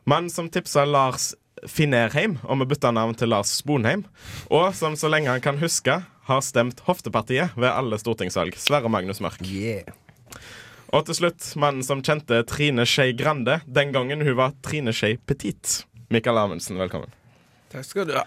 Mannen 0.05 0.29
som 0.35 0.53
tipsa 0.53 0.85
Lars 0.85 1.31
Finnerheim 1.65 2.37
om 2.45 2.61
å 2.61 2.69
bytte 2.69 2.93
navn 2.93 3.17
til 3.17 3.33
Lars 3.33 3.57
Sponheim, 3.63 4.05
og 4.53 4.69
som 4.77 4.99
så 4.99 5.09
lenge 5.09 5.33
han 5.33 5.45
kan 5.45 5.65
huske, 5.65 6.03
har 6.29 6.45
stemt 6.45 6.85
Hoftepartiet 6.91 7.57
ved 7.57 7.73
alle 7.73 7.97
stortingsvalg. 7.97 8.59
Sverre 8.61 8.93
Magnus 8.93 9.25
Mørk. 9.25 9.41
Yeah. 9.49 9.89
Og 10.93 11.09
til 11.09 11.23
slutt 11.23 11.55
mannen 11.57 11.85
som 11.85 12.05
kjente 12.05 12.45
Trine 12.53 12.85
Skei 12.89 13.17
Grande 13.17 13.63
den 13.65 13.97
gangen 13.97 14.29
hun 14.29 14.37
var 14.37 14.59
Trine 14.61 14.93
Skei 14.93 15.17
Petit. 15.17 15.89
Mikael 16.09 16.39
Amundsen, 16.41 16.79
velkommen. 16.81 17.11
Takk 17.69 17.85
skal 17.85 18.07
du 18.09 18.15
ha. 18.17 18.23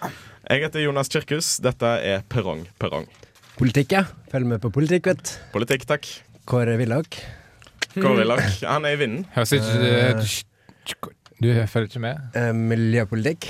Jeg 0.45 0.61
heter 0.67 0.83
Jonas 0.83 1.09
Kirkhus. 1.09 1.55
Dette 1.65 1.89
er 2.05 2.21
Perrong 2.29 2.67
Perrong. 2.81 3.07
Politikk, 3.57 3.95
ja. 3.97 4.03
Følg 4.29 4.45
med 4.51 4.61
på 4.61 4.69
politikk, 4.73 5.09
vet 5.09 5.23
du. 5.25 5.31
Politikk, 5.55 5.87
takk. 5.89 6.05
Kåre 6.49 6.75
Willoch. 6.77 7.17
Kåre 7.95 8.19
Willoch, 8.21 8.61
han 8.69 8.85
er 8.85 8.93
i 8.95 9.01
vinden. 9.01 9.25
Høres 9.33 9.55
ikke 9.57 11.11
Du 11.41 11.49
følger 11.73 11.89
ikke 11.89 12.03
med? 12.05 12.21
Eh, 12.37 12.51
miljøpolitikk. 12.53 13.49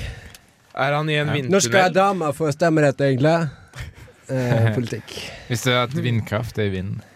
Er 0.72 0.96
han 0.96 1.10
i 1.12 1.18
en 1.20 1.28
Ja. 1.28 1.42
Når 1.52 1.60
skal 1.66 1.82
vindtunnel? 1.90 1.94
damer 2.00 2.32
få 2.32 2.48
stemmerett, 2.56 3.00
egentlig? 3.04 3.36
Eh, 4.32 4.72
politikk. 4.78 5.12
Hvis 5.50 5.68
det 5.68 5.74
er 5.76 5.82
at 5.84 5.92
vindkraft 5.92 6.56
er 6.58 6.70
i 6.70 6.76
Visste 6.80 7.11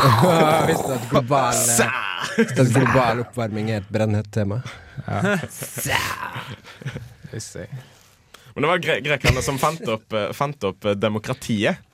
du 0.00 0.92
at 0.94 1.08
global, 1.10 1.54
eh, 1.54 2.44
at 2.44 2.72
global 2.74 3.22
oppvarming 3.24 3.70
er 3.74 3.82
et 3.82 3.90
brennhett 3.92 4.30
tema? 4.32 4.60
Ja. 5.06 5.36
Men 8.54 8.64
det 8.64 8.70
var 8.72 8.82
gre 8.82 8.96
grekerne 9.04 9.42
som 9.44 9.60
fant 9.62 9.84
opp, 9.92 10.12
eh, 10.16 10.30
fant 10.36 10.66
opp 10.68 10.88
eh, 10.88 10.96
demokratiet. 10.98 11.86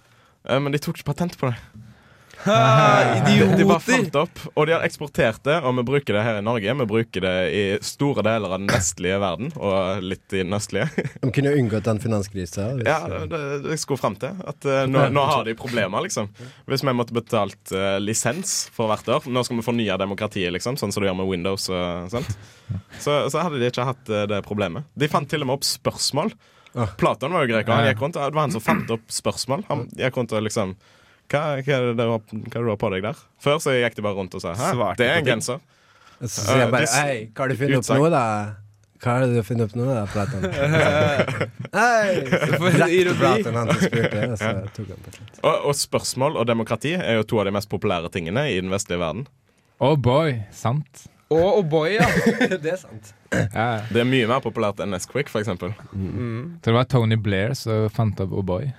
Men 0.47 0.71
de 0.71 0.79
tok 0.79 1.01
ikke 1.01 1.09
patent 1.11 1.35
på 1.41 1.49
det. 1.51 1.57
De, 2.47 3.57
de 3.59 3.65
bare 3.67 3.83
fant 3.83 4.13
det 4.13 4.21
opp, 4.21 4.41
og 4.55 4.69
de 4.69 4.75
har 4.77 4.85
eksportert 4.87 5.43
det, 5.47 5.57
og 5.61 5.75
vi 5.81 5.85
bruker 5.91 6.17
det 6.17 6.25
her 6.27 6.41
i 6.41 6.45
Norge. 6.45 6.75
Vi 6.81 6.87
bruker 6.89 7.25
det 7.25 7.35
i 7.51 7.63
store 7.85 8.25
deler 8.27 8.55
av 8.55 8.63
den 8.63 8.71
vestlige 8.71 9.19
verden, 9.23 9.53
og 9.57 10.05
litt 10.05 10.37
i 10.37 10.43
den 10.45 10.57
østlige. 10.57 10.89
De 11.23 11.33
kunne 11.35 11.53
jo 11.53 11.61
unngått 11.63 11.87
den 11.89 12.01
finanskrisa. 12.03 12.69
Ja, 12.87 12.99
det, 13.11 13.21
det, 13.33 13.43
det 13.67 13.79
skulle 13.83 14.01
fram 14.01 14.17
til. 14.21 14.37
At 14.47 14.67
uh, 14.69 14.85
nå, 14.91 15.09
nå 15.15 15.25
har 15.27 15.47
de 15.47 15.57
problemer, 15.59 16.07
liksom. 16.07 16.31
Hvis 16.71 16.85
vi 16.87 16.95
måtte 16.97 17.17
betalt 17.17 17.73
uh, 17.75 17.97
lisens 18.03 18.57
for 18.75 18.91
hvert 18.91 19.09
år 19.11 19.27
Nå 19.31 19.43
skal 19.47 19.59
vi 19.59 19.65
fornye 19.67 19.97
demokratiet, 20.01 20.53
liksom, 20.55 20.79
sånn 20.79 20.95
som 20.95 21.03
du 21.03 21.09
gjør 21.09 21.19
med 21.19 21.31
Windows 21.31 21.69
og. 21.73 22.15
Så, 23.01 23.17
så 23.31 23.43
hadde 23.43 23.61
de 23.61 23.71
ikke 23.71 23.87
hatt 23.89 24.13
uh, 24.13 24.25
det 24.31 24.43
problemet. 24.47 24.87
De 24.95 25.11
fant 25.11 25.29
til 25.29 25.45
og 25.45 25.51
med 25.51 25.59
opp 25.59 25.67
spørsmål. 25.67 26.35
Ah. 26.77 26.93
Platon 26.99 27.33
var 27.33 27.47
jo 27.47 27.55
greker. 27.55 27.73
Han 27.73 27.89
gikk 27.89 28.03
rundt, 28.05 28.19
det 28.21 28.37
var 28.37 28.45
han 28.45 28.55
som 28.55 28.65
fant 28.65 28.91
opp 28.93 29.09
spørsmål. 29.13 29.65
Han 29.71 29.87
gikk 29.97 30.19
rundt 30.19 30.35
og 30.37 30.45
liksom 30.45 30.77
hva, 31.31 31.41
hva, 31.59 31.79
er 31.79 31.89
det 31.89 31.95
du 31.99 32.05
har, 32.05 32.21
hva 32.21 32.37
er 32.37 32.53
det 32.53 32.67
du 32.67 32.71
har 32.71 32.79
på 32.81 32.93
deg 32.95 33.07
der? 33.07 33.25
Før 33.43 33.59
så 33.63 33.75
gikk 33.77 33.97
de 33.99 34.05
bare 34.07 34.19
rundt 34.19 34.37
og 34.37 34.45
sa 34.45 34.55
Hæ, 34.55 34.71
Svarte 34.77 35.03
det 35.03 35.09
er 35.11 35.23
en 35.23 35.33
genser. 35.33 35.65
Så 36.21 36.47
sier 36.47 36.63
jeg 36.65 36.73
bare 36.73 36.87
Eh, 36.87 37.03
Hei, 37.03 37.19
hva 37.33 37.45
har 37.45 37.53
du 37.53 37.59
funnet 37.61 37.83
opp 37.83 37.91
nå, 37.99 38.13
da? 38.15 38.23
Hva 39.03 39.17
har 39.19 39.27
du 39.29 39.41
funnet 39.45 39.67
opp 39.67 39.75
nå, 39.77 39.89
da, 39.91 40.05
Platan? 40.09 40.47
Hei! 41.77 42.23
For 42.57 42.79
Rett 42.81 42.95
til 42.95 43.11
platan 43.19 43.59
han 43.61 43.73
spurte, 43.77 44.23
og 44.31 44.39
så 44.41 44.53
tok 44.79 44.95
han 44.95 45.03
på. 45.05 45.13
Og, 45.43 45.67
og 45.69 45.77
spørsmål 45.77 46.39
og 46.41 46.49
demokrati 46.49 46.95
er 46.97 47.19
jo 47.21 47.27
to 47.29 47.43
av 47.43 47.51
de 47.51 47.53
mest 47.59 47.71
populære 47.73 48.11
tingene 48.15 48.47
i 48.55 48.57
den 48.63 48.73
vestlige 48.73 49.03
verden. 49.03 49.27
Oh 49.85 49.99
boy, 50.01 50.39
sant. 50.57 51.05
Oh 51.29 51.61
boy, 51.67 51.99
ja. 51.99 52.07
Det 52.63 52.73
er 52.73 52.81
sant. 52.81 53.13
Ja. 53.35 53.83
Det 53.91 54.01
er 54.01 54.09
mye 54.09 54.29
mer 54.31 54.41
populært 54.45 54.81
enn 54.81 54.95
Nesquik, 54.95 55.29
eksempel. 55.29 55.75
Mm. 55.93 56.57
Så 56.63 56.71
det 56.71 56.77
var 56.79 56.89
Tony 56.89 57.19
Blair 57.21 57.53
som 57.59 57.91
fant 57.93 58.23
opp 58.23 58.33
Oh 58.33 58.47
boy. 58.47 58.71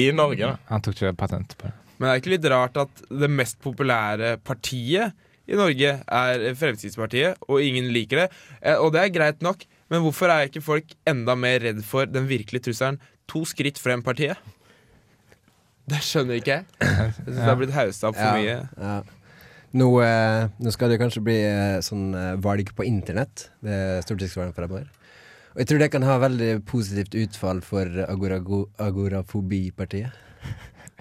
I 0.00 0.10
Norge. 0.16 0.56
Han 0.70 0.82
tok 0.82 0.96
ikke 0.96 1.14
patent 1.18 1.54
på 1.60 1.68
det. 1.68 1.74
Men 2.00 2.08
det 2.08 2.12
er 2.14 2.20
ikke 2.22 2.32
litt 2.32 2.46
rart 2.48 2.78
at 2.80 3.02
det 3.12 3.28
mest 3.30 3.58
populære 3.60 4.38
partiet 4.42 5.12
i 5.50 5.56
Norge 5.58 5.90
er 6.06 6.44
Fremskrittspartiet, 6.56 7.36
og 7.50 7.60
ingen 7.60 7.90
liker 7.92 8.22
det. 8.24 8.28
Eh, 8.62 8.78
Og 8.80 8.92
det 8.94 9.02
er 9.02 9.12
greit 9.12 9.42
nok, 9.44 9.66
men 9.90 10.00
hvorfor 10.04 10.30
er 10.32 10.46
ikke 10.48 10.62
folk 10.64 10.94
enda 11.10 11.34
mer 11.36 11.58
redd 11.60 11.82
for 11.84 12.06
den 12.08 12.28
virkelige 12.30 12.68
trusselen 12.70 13.00
to 13.28 13.42
skritt 13.44 13.76
frem-partiet? 13.82 14.38
Det 15.90 15.98
skjønner 16.06 16.38
ikke 16.38 16.54
jeg. 16.60 16.64
Jeg 16.80 17.12
synes 17.18 17.36
det 17.36 17.48
har 17.48 17.58
blitt 17.58 17.74
haussa 17.74 18.08
opp 18.12 18.16
for 18.20 18.38
mye. 18.38 18.56
Ja. 18.78 19.00
Nå, 19.80 19.86
eh, 20.02 20.48
nå 20.62 20.72
skal 20.74 20.90
det 20.90 20.98
kanskje 21.02 21.22
bli 21.26 21.36
eh, 21.46 21.80
sånn 21.82 22.08
eh, 22.14 22.36
valg 22.42 22.70
på 22.78 22.86
internett 22.86 23.48
ved 23.62 24.00
stortingsvalget 24.06 24.54
fremover. 24.56 24.86
Og 25.52 25.60
jeg 25.62 25.66
tror 25.70 25.82
det 25.82 25.90
kan 25.90 26.06
ha 26.06 26.16
veldig 26.22 26.50
positivt 26.66 27.14
utfall 27.18 27.60
for 27.66 27.86
agorago- 28.06 28.68
agorafobipartiet. 28.78 30.14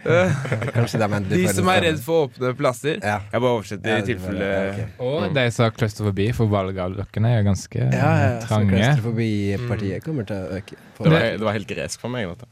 Kanskje 0.75 1.00
de 1.01 1.08
endelig 1.18 1.39
De 1.39 1.48
som 1.48 1.50
er 1.50 1.53
stemme. 1.56 1.77
redd 1.86 2.01
for 2.06 2.27
åpne 2.27 2.51
plasser. 2.60 3.00
Ja. 3.03 3.18
Jeg 3.32 3.41
bare 3.46 3.53
oversetter 3.60 3.89
Ja, 3.89 3.96
i 3.98 4.01
det 4.01 4.10
tilfelle 4.13 4.50
var- 4.50 4.79
ja, 4.79 4.86
ok. 4.89 5.06
Og 5.10 5.34
de 5.39 5.46
som 5.51 5.63
har 5.68 5.72
klaustrofobi, 5.77 6.27
for 6.38 6.48
valgavløkene 6.51 7.32
er 7.34 7.41
jo 7.44 7.48
ganske 7.51 7.79
Ja, 7.79 8.12
ja, 8.24 8.29
så 8.41 8.48
trange. 8.48 9.65
partiet 9.70 10.03
kommer 10.06 10.25
til 10.29 10.36
å 10.36 10.60
øke. 10.60 10.75
Det 11.00 11.12
var, 11.12 11.20
det 11.38 11.41
var 11.48 11.58
helt 11.60 11.68
gresk 11.68 12.00
for 12.00 12.10
meg. 12.10 12.27
Dette. 12.29 12.48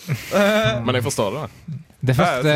Men 0.86 0.94
jeg 0.94 1.04
forstår 1.04 1.30
det. 1.36 1.40
da 1.44 1.78
Det 2.08 2.14
første 2.16 2.42
da. 2.42 2.52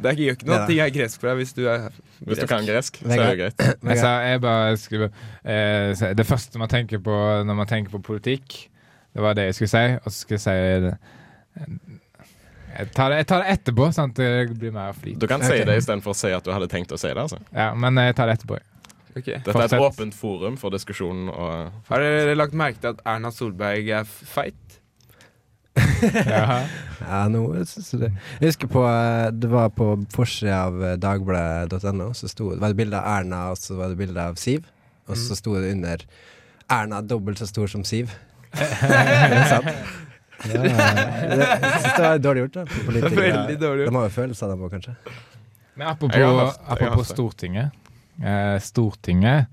Det 0.00 0.08
er 0.08 0.14
ikke, 0.14 0.24
gjør 0.24 0.36
ikke 0.38 0.46
noe 0.48 0.56
at 0.62 0.68
ting 0.70 0.78
er 0.80 0.92
gresk 0.94 1.20
for 1.20 1.28
deg 1.28 1.36
hvis 1.42 1.52
du 1.52 1.66
er 1.68 1.90
Hvis 2.24 2.38
du 2.40 2.46
kan 2.48 2.64
gresk, 2.64 2.96
så 3.02 3.10
er 3.12 3.24
det 3.34 3.40
greit. 3.42 3.64
Jeg, 3.84 3.98
sa, 4.00 4.12
jeg 4.24 4.40
bare 4.40 4.76
skulle 4.80 5.10
eh, 5.44 6.14
Det 6.16 6.24
første 6.26 6.58
man 6.62 6.68
tenker 6.72 7.02
på 7.04 7.18
når 7.44 7.54
man 7.58 7.66
tenker 7.68 7.92
på 7.92 8.00
politikk, 8.00 8.70
det 9.14 9.22
var 9.22 9.34
det 9.36 9.44
jeg 9.50 9.54
skulle 9.58 9.74
si. 9.74 9.84
Og 10.00 10.08
så 10.10 10.16
skulle 10.22 10.40
jeg 10.40 10.46
si 10.46 10.86
det, 10.86 10.94
Jeg 12.74 12.90
tar 12.96 13.12
det, 13.12 13.22
jeg 13.22 13.26
tar 13.30 13.42
det 13.44 13.54
etterpå, 13.54 13.88
sånn 13.94 14.12
at 14.12 14.18
det 14.18 14.58
blir 14.58 14.72
mer 14.74 14.94
flyt. 14.98 15.18
Du 15.22 15.28
kan 15.30 15.42
si 15.44 15.52
okay. 15.52 15.66
det 15.68 15.78
istedenfor 15.78 16.14
å 16.14 16.18
si 16.18 16.30
at 16.34 16.46
du 16.46 16.50
hadde 16.54 16.68
tenkt 16.72 16.94
å 16.94 16.98
si 16.98 17.10
det. 17.10 17.20
altså 17.20 17.38
Ja, 17.54 17.70
men 17.78 17.98
jeg 18.02 18.16
tar 18.18 18.30
det 18.30 18.38
etterpå. 18.40 18.58
Okay. 19.14 19.38
Dette 19.46 19.54
er 19.54 19.68
et 19.68 19.78
åpent 19.78 20.16
forum 20.16 20.56
for 20.58 20.74
diskusjon. 20.74 21.28
Og 21.30 21.90
Har 21.90 22.02
dere 22.02 22.34
lagt 22.34 22.56
merke 22.58 22.82
til 22.82 22.96
at 22.96 23.02
Erna 23.06 23.30
Solberg 23.34 23.92
er 24.00 24.08
feit? 24.08 24.80
Ja. 26.34 26.64
Nå 27.30 27.44
synes 27.68 27.92
jeg 27.92 28.02
det. 28.04 28.10
Jeg 28.40 28.52
husker 28.52 28.70
på 28.70 28.84
eh, 28.88 29.30
Det 29.34 29.50
var 29.52 29.70
på 29.76 29.88
forsida 30.14 30.64
av 30.68 30.82
eh, 30.82 30.96
dagbladet.no, 31.02 32.10
så 32.16 32.30
sto 32.30 32.50
det 32.54 32.62
var 32.62 32.74
det 32.74 32.80
bilde 32.80 33.00
av 33.00 33.20
Erna, 33.20 33.42
og 33.52 33.60
så 33.60 33.78
var 33.78 33.92
det 33.92 34.00
bilde 34.00 34.28
av 34.32 34.38
Siv. 34.40 34.66
Og 35.04 35.18
så 35.20 35.36
sto 35.36 35.54
det 35.60 35.74
under 35.74 36.06
'Erna 36.72 37.02
dobbelt 37.04 37.38
så 37.38 37.46
stor 37.46 37.68
som 37.68 37.82
Siv'. 37.84 38.10
Ja, 40.44 40.62
jeg 40.62 41.80
synes 41.80 41.94
det 41.96 42.04
var 42.04 42.18
dårlig 42.24 42.42
gjort, 42.44 42.54
da. 42.58 42.64
Det 42.64 42.84
politikere. 42.86 43.20
Veldig 43.24 43.58
dårlig 43.60 43.84
gjort. 43.84 43.92
De 43.92 43.96
har 44.00 44.08
jo 44.08 44.14
følelser, 44.16 44.46
de 44.54 44.54
òg, 44.66 44.70
kanskje. 44.74 44.94
Men 45.76 45.86
apropos, 45.90 46.16
Jeg 46.16 46.26
har 46.26 46.34
hørt- 46.34 46.58
jeg 46.58 46.66
har 46.66 46.76
apropos 46.76 46.96
hørt 46.96 47.06
det. 47.08 47.16
Stortinget. 47.16 47.70
Eh, 48.22 48.58
Stortinget 48.62 49.46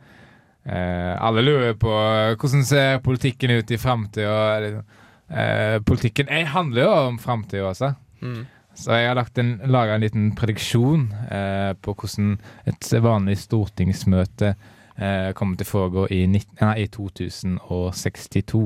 eh, 0.66 1.16
Alle 1.26 1.42
lurer 1.42 1.74
på 1.74 1.90
hvordan 2.38 2.64
ser 2.66 3.00
politikken 3.00 3.52
ut 3.58 3.72
i 3.72 3.78
framtida. 3.78 4.84
Eh, 5.32 5.80
politikken 5.80 6.28
jeg 6.30 6.48
handler 6.48 6.84
jo 6.84 6.92
om 7.08 7.18
framtida 7.20 7.64
også. 7.72 7.94
Mm. 8.22 8.46
Så 8.76 8.92
jeg 8.96 9.08
har 9.08 9.16
lagt 9.16 9.38
en, 9.38 9.60
laga 9.66 9.96
en 9.96 10.02
liten 10.02 10.30
prediksjon 10.36 11.10
eh, 11.32 11.74
på 11.82 11.94
hvordan 11.96 12.38
et 12.68 12.92
vanlig 13.04 13.38
stortingsmøte 13.42 14.54
eh, 14.98 15.32
kommer 15.34 15.58
til 15.58 15.66
å 15.66 15.72
foregå 15.72 16.06
i, 16.12 16.22
19, 16.28 16.62
nei, 16.62 16.76
i 16.84 16.88
2062. 16.88 18.62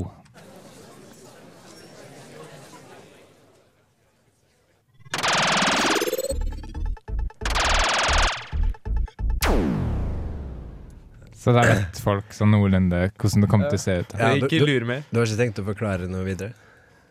Så 11.46 11.54
da 11.54 11.62
vet 11.62 12.00
folk 12.02 12.32
sånn 12.34 12.50
noenlunde 12.56 13.04
hvordan 13.22 13.44
det 13.46 13.50
kommer 13.52 13.70
til 13.70 13.78
å 13.78 13.84
se 13.84 13.98
ut. 14.02 14.14
Ja, 14.18 14.32
du- 14.34 14.48
du- 14.48 14.66
Du 14.66 15.20
har 15.20 15.26
ikke 15.28 15.38
tenkt 15.38 15.60
å 15.62 15.66
forklare 15.68 16.08
noe 16.10 16.24
videre? 16.26 16.54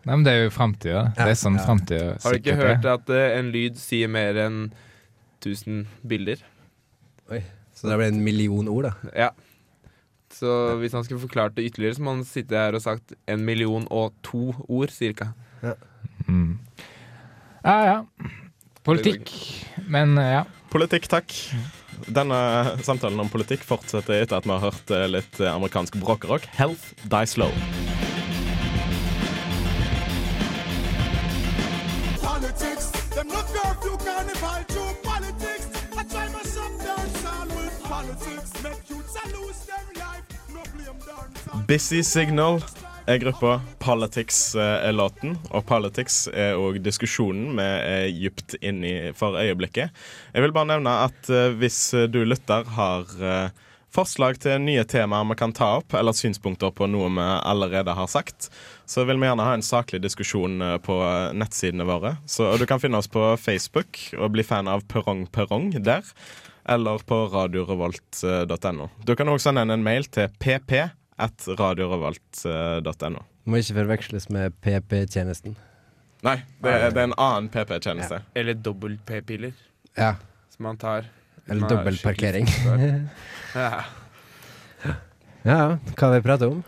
Nei, 0.04 0.16
men 0.16 0.24
Det 0.24 0.32
er 0.32 0.42
jo 0.44 0.50
framtida. 0.50 1.14
Det 1.14 1.28
er 1.28 1.38
sånn 1.38 1.56
Ja. 1.56 1.64
framtida 1.64 2.22
Har 2.22 2.32
du 2.32 2.38
ikke 2.38 2.56
hørt 2.56 2.84
at 2.84 3.08
uh, 3.08 3.38
en 3.38 3.52
lyd 3.52 3.76
sier 3.78 4.08
mer 4.08 4.34
enn 4.34 4.72
1000 5.40 5.86
bilder? 6.06 6.36
Oi. 7.30 7.42
Så 7.74 7.88
det 7.88 7.96
ble 7.96 8.06
en 8.08 8.24
million 8.24 8.68
ord, 8.68 8.84
da. 8.84 8.92
Ja. 9.14 9.30
Så 10.30 10.78
hvis 10.80 10.92
han 10.92 11.04
skulle 11.04 11.20
forklart 11.20 11.54
det 11.54 11.64
ytterligere, 11.70 11.94
så 11.94 12.00
må 12.02 12.10
han 12.16 12.24
sitte 12.24 12.50
her 12.58 12.74
og 12.74 12.82
sagt 12.82 13.14
en 13.28 13.44
million 13.46 13.86
og 13.90 14.12
to 14.22 14.52
ord, 14.68 14.90
cirka. 14.90 15.32
Mm. 16.28 16.58
Ja, 17.64 17.84
ja. 17.84 18.04
Politikk. 18.84 19.30
Men 19.88 20.18
eh, 20.18 20.32
ja. 20.40 20.44
politikk, 20.70 21.06
takk. 21.08 21.32
Denne 22.06 22.38
samtalen 22.84 23.20
om 23.20 23.30
politikk 23.32 23.64
fortsetter 23.64 24.20
etter 24.22 24.36
at 24.38 24.46
vi 24.46 24.52
har 24.52 24.64
hørt 24.66 24.90
eh, 24.92 25.06
litt 25.08 25.40
eh, 25.40 25.48
amerikansk 25.50 25.96
bråkerock. 26.02 26.44
Health 26.58 26.92
Die 27.08 27.26
Slow. 27.26 27.52
Politics, 32.20 32.90
them 33.14 33.28
no 33.28 33.40
curfew 33.54 33.96
carnival 34.04 34.64
to 34.74 34.84
politics. 35.02 35.66
I 35.96 36.02
try 36.04 36.28
myself 36.28 36.72
dance 36.84 37.24
all 37.24 37.48
with 37.56 37.82
politics. 37.82 38.52
Make 38.62 38.90
youths 38.90 39.16
lose 39.32 39.60
their 39.64 39.86
life. 39.96 40.24
No 40.52 40.62
blame 40.74 40.98
dance. 41.06 41.66
Busy 41.66 42.02
Signal 42.02 42.60
gruppa. 43.06 43.60
Politics 43.78 44.54
eh, 44.54 44.88
er 44.88 44.96
låten. 44.96 45.36
Og 45.50 45.66
Politics 45.68 46.24
er 46.32 46.56
òg 46.56 46.80
diskusjonen 46.84 47.52
vi 47.58 47.66
er 47.66 48.08
dypt 48.14 48.56
inni 48.62 49.12
for 49.16 49.36
øyeblikket. 49.40 49.92
Jeg 50.32 50.44
vil 50.44 50.54
bare 50.56 50.72
nevne 50.72 50.96
at 51.04 51.30
eh, 51.30 51.52
hvis 51.60 51.78
du 52.08 52.22
lytter 52.24 52.64
har 52.76 53.12
eh, 53.20 53.64
forslag 53.94 54.40
til 54.42 54.62
nye 54.64 54.82
temaer 54.88 55.26
vi 55.28 55.36
kan 55.38 55.54
ta 55.54 55.76
opp, 55.78 55.94
eller 55.94 56.16
synspunkter 56.16 56.72
på 56.74 56.88
noe 56.90 57.10
vi 57.14 57.26
allerede 57.46 57.94
har 57.94 58.08
sagt, 58.10 58.48
så 58.86 59.04
vil 59.06 59.20
vi 59.20 59.28
gjerne 59.28 59.46
ha 59.46 59.54
en 59.56 59.66
saklig 59.66 60.02
diskusjon 60.04 60.58
eh, 60.62 60.78
på 60.82 60.98
nettsidene 61.36 61.86
våre. 61.88 62.16
Så 62.26 62.54
Du 62.58 62.66
kan 62.66 62.82
finne 62.82 62.98
oss 62.98 63.10
på 63.10 63.34
Facebook 63.40 64.00
og 64.18 64.34
bli 64.34 64.46
fan 64.46 64.70
av 64.70 64.86
Perrong 64.90 65.26
Perrong 65.26 65.72
der. 65.84 66.02
Eller 66.64 67.02
på 67.04 67.26
radiorevolt.no. 67.28 68.88
Du 69.04 69.12
kan 69.14 69.28
også 69.28 69.50
sende 69.50 69.68
en 69.68 69.84
mail 69.84 70.06
til 70.08 70.30
pp 70.40 70.72
at 71.18 71.44
radiorevolt.no. 71.58 73.22
Må 73.44 73.60
ikke 73.60 73.76
forveksles 73.76 74.28
med 74.32 74.54
PP-tjenesten. 74.64 75.56
Nei, 76.24 76.38
det 76.64 76.72
er, 76.72 76.86
det 76.94 77.02
er 77.02 77.08
en 77.10 77.16
annen 77.20 77.50
PP-tjeneste. 77.52 78.22
Eller 78.34 78.56
dobbelt 78.56 79.02
p-piller 79.06 79.52
Ja. 79.98 80.14
som 80.54 80.64
man 80.70 80.78
tar. 80.80 81.04
Eller 81.46 81.60
Man 81.60 81.70
er 81.70 81.76
dobbel 81.76 81.98
parkering. 82.02 82.48
Ja. 83.54 83.84
Ja, 85.44 85.58
hva 85.76 86.06
har 86.08 86.14
vi 86.16 86.22
prate 86.24 86.46
om? 86.48 86.62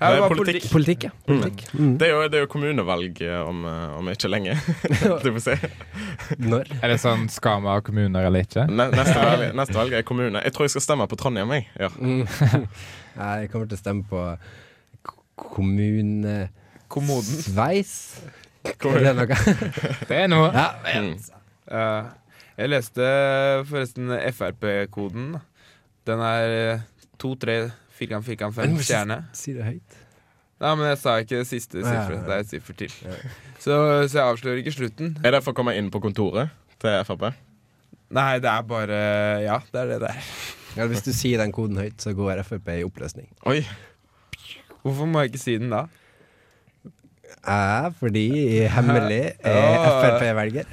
Ja, 0.00 0.08
Det 0.08 0.14
det 0.16 0.20
var 0.22 0.32
politikk. 0.32 0.66
politikk. 0.72 1.02
Ja. 1.04 1.10
Politikk. 1.28 1.64
Mm. 1.76 1.90
Det 2.00 2.06
er 2.08 2.12
jo, 2.14 2.20
det 2.32 2.38
er 2.38 2.44
jo 2.46 2.48
kommunevalg 2.54 3.18
eh, 3.20 3.40
om, 3.44 3.58
eh, 3.68 3.98
om 3.98 4.08
ikke 4.08 4.30
lenge. 4.32 4.54
du 5.24 5.28
får 5.36 5.42
se. 5.44 5.56
Når? 6.40 6.70
Er 6.80 6.88
det 6.94 6.96
sånn 7.02 7.26
skal 7.28 7.60
vi 7.60 7.68
ha 7.68 7.80
kommuner 7.84 8.24
eller 8.30 8.46
ikke? 8.46 8.64
Ne 8.70 8.86
neste, 8.94 9.18
valg, 9.20 9.44
neste 9.60 9.76
valg 9.76 9.92
er 9.98 10.06
kommune. 10.08 10.40
Jeg 10.46 10.54
tror 10.56 10.64
jeg 10.64 10.72
skal 10.78 10.86
stemme 10.86 11.06
på 11.10 11.18
Trondheim. 11.20 11.52
Jeg. 11.52 11.68
Ja. 11.84 11.90
Mm. 12.00 12.24
Nei, 13.20 13.34
jeg 13.44 13.52
kommer 13.52 13.68
til 13.68 13.76
å 13.76 13.82
stemme 13.82 14.08
på 14.08 14.24
Kommune 15.40 16.48
Sveis 17.22 17.92
Kommoden. 18.80 19.06
Er 19.06 19.14
det 19.14 19.28
noe? 19.28 19.54
Det 20.08 20.16
er 20.22 20.32
noe. 20.32 20.48
Ja, 20.52 20.70
Mm. 21.00 22.08
Jeg 22.60 22.68
leste 22.68 23.04
forresten 23.70 24.10
Frp-koden. 24.34 25.36
Den 26.04 26.20
er 26.26 26.54
eh, 26.56 26.80
to, 27.22 27.30
tre, 27.40 27.54
firkant, 28.00 28.24
fikk 28.26 28.42
han 28.46 28.54
fem, 28.56 28.72
stjerner? 28.80 28.82
stjerne. 28.84 29.18
Si 29.36 29.54
det 29.56 29.66
høyt. 29.68 29.98
Nei, 30.60 30.72
men 30.76 30.90
jeg 30.90 30.98
sa 31.00 31.14
ikke 31.22 31.38
det 31.40 31.46
siste 31.48 31.78
Ja, 31.80 31.86
ja, 31.86 32.00
siffer. 32.02 32.16
ja. 32.18 32.24
Det 32.26 32.34
er 32.34 32.42
et 32.44 32.50
siffer 32.50 32.76
til. 32.76 32.96
Så, 33.60 33.76
så 34.10 34.18
jeg 34.18 34.24
avslører 34.26 34.58
ikke 34.60 34.74
slutten. 34.76 35.14
Er 35.24 35.32
det 35.36 35.40
for 35.46 35.54
å 35.54 35.56
komme 35.56 35.72
inn 35.78 35.88
på 35.94 36.02
kontoret 36.04 36.50
til 36.82 36.98
Frp? 37.08 37.30
Nei, 38.12 38.32
det 38.42 38.50
er 38.50 38.66
bare 38.68 38.98
Ja, 39.46 39.60
det 39.72 39.80
er 39.84 39.92
det 39.94 40.00
det 40.02 40.10
er. 40.10 40.28
Ja, 40.76 40.84
hvis 40.90 41.02
du 41.06 41.12
sier 41.16 41.40
den 41.40 41.52
koden 41.56 41.80
høyt, 41.80 41.96
så 42.02 42.12
går 42.16 42.42
Frp 42.44 42.68
i 42.76 42.82
oppløsning. 42.84 43.30
Oi. 43.48 43.62
Hvorfor 44.84 45.08
må 45.08 45.22
jeg 45.24 45.32
ikke 45.32 45.42
si 45.46 45.56
den 45.60 45.72
da? 45.72 45.86
Ja, 47.40 47.88
fordi 48.00 48.26
hemmelig 48.68 49.22
er 49.44 49.54
Ja. 49.56 49.94
Frp-velger. 50.02 50.66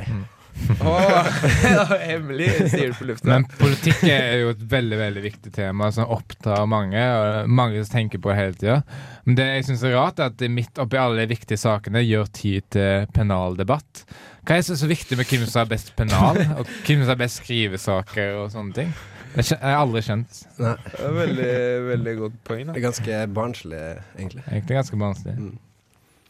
Åh, 0.82 1.28
Hemmelig, 2.10 2.50
sier 2.72 2.92
du 2.92 2.96
på 2.98 3.08
lufta. 3.10 3.28
Men 3.30 3.46
politikk 3.60 4.04
er 4.10 4.42
jo 4.42 4.52
et 4.54 4.64
veldig 4.72 5.00
veldig 5.00 5.24
viktig 5.24 5.52
tema 5.56 5.90
som 5.96 6.10
opptar 6.14 6.66
mange. 6.70 7.02
Og 7.02 7.50
mange 7.50 7.84
som 7.84 7.98
tenker 7.98 8.22
på 8.24 8.32
det 8.32 8.38
hele 8.40 8.58
tida. 8.60 8.78
Men 9.26 9.38
det 9.40 9.48
jeg 9.50 9.68
syns 9.70 9.84
er 9.88 9.96
rart, 9.98 10.22
er 10.24 10.32
at 10.34 10.48
midt 10.54 10.80
oppi 10.84 11.00
alle 11.02 11.24
de 11.24 11.32
viktige 11.34 11.60
sakene 11.62 12.04
gjør 12.06 12.32
tid 12.36 12.68
til 12.76 13.06
pennaldebatt. 13.16 14.04
Hva 14.48 14.58
er 14.58 14.64
så, 14.64 14.78
så 14.80 14.88
viktig 14.88 15.18
med 15.20 15.28
hvem 15.28 15.44
som 15.48 15.62
har 15.64 15.70
best 15.72 15.94
pennal, 15.98 16.40
og 16.60 16.70
hvem 16.88 17.02
som 17.04 17.12
har 17.12 17.20
best 17.20 17.42
skrivesaker 17.44 18.38
og 18.42 18.52
sånne 18.54 18.78
ting? 18.78 18.92
Det 19.38 19.44
er 19.60 19.76
aldri 19.76 20.02
skjønt. 20.02 20.38
Nei, 20.64 20.74
Det 20.88 21.04
er 21.04 21.16
veldig, 21.18 21.50
veldig 21.92 22.14
godt 22.22 22.38
poeng. 22.48 22.70
det 22.72 22.80
er 22.80 22.86
ganske 22.88 23.18
barnslig, 23.36 23.82
egentlig. 24.16 24.46
Egentlig 24.48 24.78
ganske 24.80 25.00
vanskelig. 25.04 25.50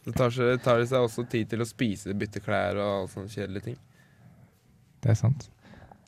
Det 0.07 0.15
tar 0.17 0.33
seg, 0.33 0.57
tar 0.63 0.81
det 0.81 0.87
seg 0.89 1.05
også 1.05 1.27
tid 1.29 1.49
til 1.51 1.61
å 1.63 1.67
spise, 1.67 2.15
bytte 2.17 2.41
klær 2.43 2.79
og 2.81 3.09
sånne 3.11 3.29
kjedelige 3.31 3.69
ting. 3.69 3.77
Det 5.07 5.13
er 5.13 5.19
sant. 5.21 5.47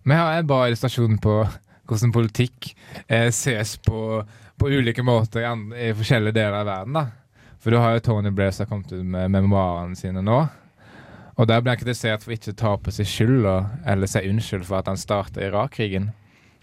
Vi 0.04 0.16
har 0.16 0.36
en 0.36 0.48
bra 0.48 0.66
illustrasjon 0.68 1.20
på 1.24 1.40
hvordan 1.88 2.12
politikk 2.12 2.74
eh, 3.08 3.30
ses 3.32 3.78
på, 3.80 4.20
på 4.60 4.72
ulike 4.76 5.06
måter 5.08 5.46
i, 5.48 5.94
forskjellige 5.96 6.36
deler 6.36 6.58
av 6.60 6.68
verden. 6.68 6.98
da. 7.00 7.06
For 7.64 7.72
du 7.72 7.80
har 7.80 7.96
jo 7.96 8.04
Tony 8.04 8.34
Blair 8.36 8.52
som 8.52 8.66
har 8.66 8.74
kommet 8.74 8.92
ut 8.92 9.06
med 9.08 9.32
memoarene 9.32 9.96
sine 9.96 10.24
nå. 10.24 10.42
Og 11.40 11.48
der 11.48 11.64
ble 11.64 11.72
han 11.72 11.80
kritisert 11.80 12.26
for 12.26 12.36
ikke 12.36 12.52
å 12.52 12.60
ta 12.60 12.76
på 12.76 12.92
seg 12.92 13.08
skyld 13.08 13.48
eller 13.48 14.12
si 14.12 14.26
unnskyld 14.28 14.68
for 14.68 14.82
at 14.82 14.92
han 14.92 15.00
starta 15.00 15.46
Irak-krigen. 15.48 16.12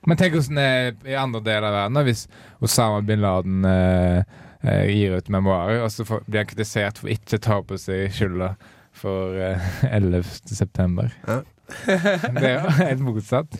Men 0.07 0.21
tenk 0.21 0.37
hvordan 0.37 0.61
det 0.61 0.69
er 0.69 1.13
i 1.15 1.19
andre 1.19 1.41
deler 1.41 1.71
av 1.71 1.79
verden, 1.81 1.97
da, 1.97 2.05
hvis 2.05 2.27
Osama 2.63 3.01
bin 3.05 3.25
Laden 3.25 3.65
eh, 3.67 4.21
eh, 4.61 4.85
gir 4.93 5.17
ut 5.17 5.33
memoarer, 5.33 5.81
og 5.87 5.89
så 5.91 6.05
blir 6.05 6.43
han 6.45 6.53
kritisert 6.53 7.01
for 7.01 7.11
ikke 7.17 7.41
å 7.41 7.47
ta 7.49 7.61
på 7.65 7.81
seg 7.81 8.13
skylda 8.15 8.53
for 8.97 9.41
eh, 9.41 9.73
11. 9.97 10.21
september. 10.53 11.09
Ja. 11.25 11.41
Det 12.41 12.49
er 12.51 12.61
jo 12.63 12.71
helt 12.81 13.01
motsatt. 13.03 13.57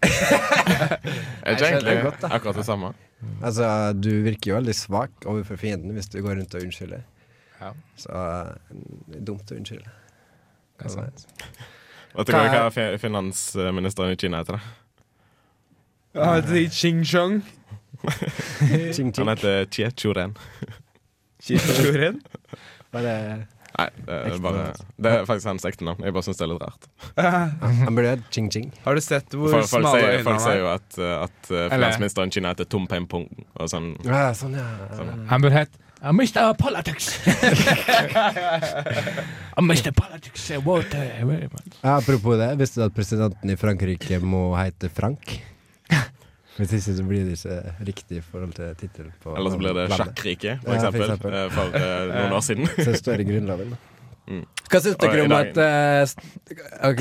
Er 0.00 0.10
Jeg 1.44 1.56
ikke 1.56 1.66
egentlig 1.70 1.96
godt, 2.04 2.20
da. 2.22 2.28
akkurat 2.36 2.56
det 2.60 2.64
samme? 2.66 2.92
Altså, 3.44 3.66
du 4.00 4.10
virker 4.24 4.52
jo 4.52 4.56
veldig 4.60 4.74
svak 4.78 5.26
overfor 5.28 5.58
fienden 5.60 5.92
hvis 5.96 6.08
du 6.08 6.20
går 6.24 6.38
rundt 6.40 6.54
og 6.56 6.62
unnskylder. 6.64 7.02
Ja. 7.60 7.72
Så 8.00 8.08
eh, 8.16 8.52
det 9.10 9.18
er 9.20 9.24
dumt 9.28 9.50
å 9.52 9.58
unnskylde. 9.58 9.90
Det 10.80 10.86
er 10.88 10.94
sant. 10.94 11.26
Vet 12.16 12.26
du 12.30 12.32
hva, 12.34 12.44
hva 12.54 12.70
fi- 12.74 12.96
finansministeren 13.02 14.14
i 14.14 14.18
Kina 14.18 14.40
heter? 14.40 14.56
da? 14.56 16.24
Han 16.24 16.40
heter 16.40 16.70
Ching 16.74 17.04
Chong. 17.06 17.40
Ching, 18.96 19.12
ching. 19.12 19.12
Han 19.20 19.28
heter 19.34 19.66
Chie 19.70 19.90
Churen. 19.92 20.32
Chichuren. 21.44 22.22
Bare 22.90 23.12
Ja, 23.14 23.36
Nei, 23.78 23.86
det 24.06 24.16
er, 24.18 24.38
bare, 24.42 24.62
det 25.00 25.10
er 25.12 25.26
faktisk 25.28 25.48
hans 25.48 25.64
ekte 25.68 25.86
navn. 25.86 26.02
Jeg 26.04 26.14
bare 26.16 26.26
syns 26.26 26.40
det 26.40 26.46
er 26.46 26.50
litt 26.52 26.64
rart. 26.64 26.88
Han 27.86 27.96
burde 27.96 28.14
hett 28.16 28.24
Ching 28.34 28.48
Ching. 28.52 28.72
Har 28.84 28.98
du 28.98 29.02
sett 29.04 29.36
hvor 29.36 29.52
For, 29.52 29.68
folk, 29.70 29.86
smale 29.86 30.08
øynene 30.08 30.24
folk 30.26 30.42
sier 30.44 30.58
jo 30.60 30.66
at, 30.72 30.88
at 30.98 31.52
uh, 31.52 31.68
finansministeren 31.72 32.32
i 32.32 32.36
Kina 32.36 32.54
heter 32.54 32.68
Tom 32.70 32.88
Peng 32.90 33.06
Pong. 33.10 33.28
Og 33.56 33.70
sånn. 33.72 33.94
Ja, 34.06 34.30
sånn, 34.36 34.58
ja. 34.58 34.66
Han 35.30 35.46
burde 35.46 35.56
hett 35.62 35.78
uh, 36.02 36.10
Mr. 36.12 36.52
Politics. 36.58 37.12
uh, 39.56 39.62
Mr. 39.62 39.92
Politics, 39.96 40.50
uh, 40.50 40.60
what, 40.66 40.94
uh, 40.94 41.06
very 41.26 41.48
much. 41.52 41.78
Ja, 41.80 41.96
apropos 41.96 42.36
det, 42.40 42.50
visste 42.60 42.82
du 42.82 42.88
at 42.88 42.96
presidenten 42.96 43.54
i 43.54 43.56
Frankrike 43.60 44.20
må 44.24 44.50
hete 44.58 44.90
Frank? 44.92 45.38
Hvis 46.60 46.72
ikke 46.76 46.96
så 46.98 47.04
blir 47.08 47.24
det 47.30 47.36
ikke 47.38 47.60
riktig 47.88 48.18
i 48.20 48.24
forhold 48.24 48.52
til 48.58 48.74
tittelen 48.76 49.12
Eller 49.32 49.50
så 49.54 49.58
blir 49.62 49.72
det 49.78 49.86
landet. 49.88 50.10
Sjakkrike, 50.10 50.58
for 50.64 50.74
Ja, 50.76 50.90
for 50.90 51.06
eksempel. 51.06 51.36
eh, 51.40 51.46
For 51.54 51.76
uh, 51.76 52.02
noen 52.18 52.34
år 52.36 52.44
siden. 52.44 52.68
Så 52.76 52.90
det 52.90 52.98
står 53.00 53.22
i 53.24 53.26
Grunnloven. 53.30 53.70
da. 53.72 53.86
Mm. 54.30 54.42
Hva 54.70 54.78
syns 54.84 54.98
dere 55.02 55.22
om 55.24 55.32
at 55.34 55.56
uh, 55.58 56.04
Ok. 56.86 57.00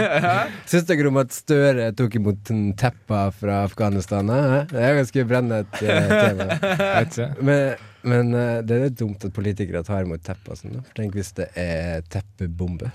syns 0.70 0.88
dere 0.90 1.08
om 1.08 1.16
at 1.22 1.32
Støre 1.32 1.86
tok 1.96 2.18
imot 2.18 2.50
en 2.52 2.64
tepper 2.76 3.30
fra 3.38 3.62
Afghanistan? 3.64 4.28
eh? 4.34 4.56
Det 4.68 4.82
er 4.84 4.98
ganske 4.98 5.24
brennende 5.30 5.62
et 5.62 5.80
eh, 5.86 6.10
tema. 6.10 7.38
Men, 7.48 7.86
men 8.02 8.34
uh, 8.34 8.58
det 8.64 8.76
er 8.76 8.84
litt 8.88 8.98
dumt 9.00 9.24
at 9.28 9.32
politikere 9.36 9.82
tar 9.86 10.04
imot 10.06 10.22
teppa 10.24 10.56
Sånn, 10.58 10.82
Tenk 10.96 11.16
hvis 11.16 11.32
det 11.36 11.48
er 11.60 12.04
teppebombe. 12.12 12.90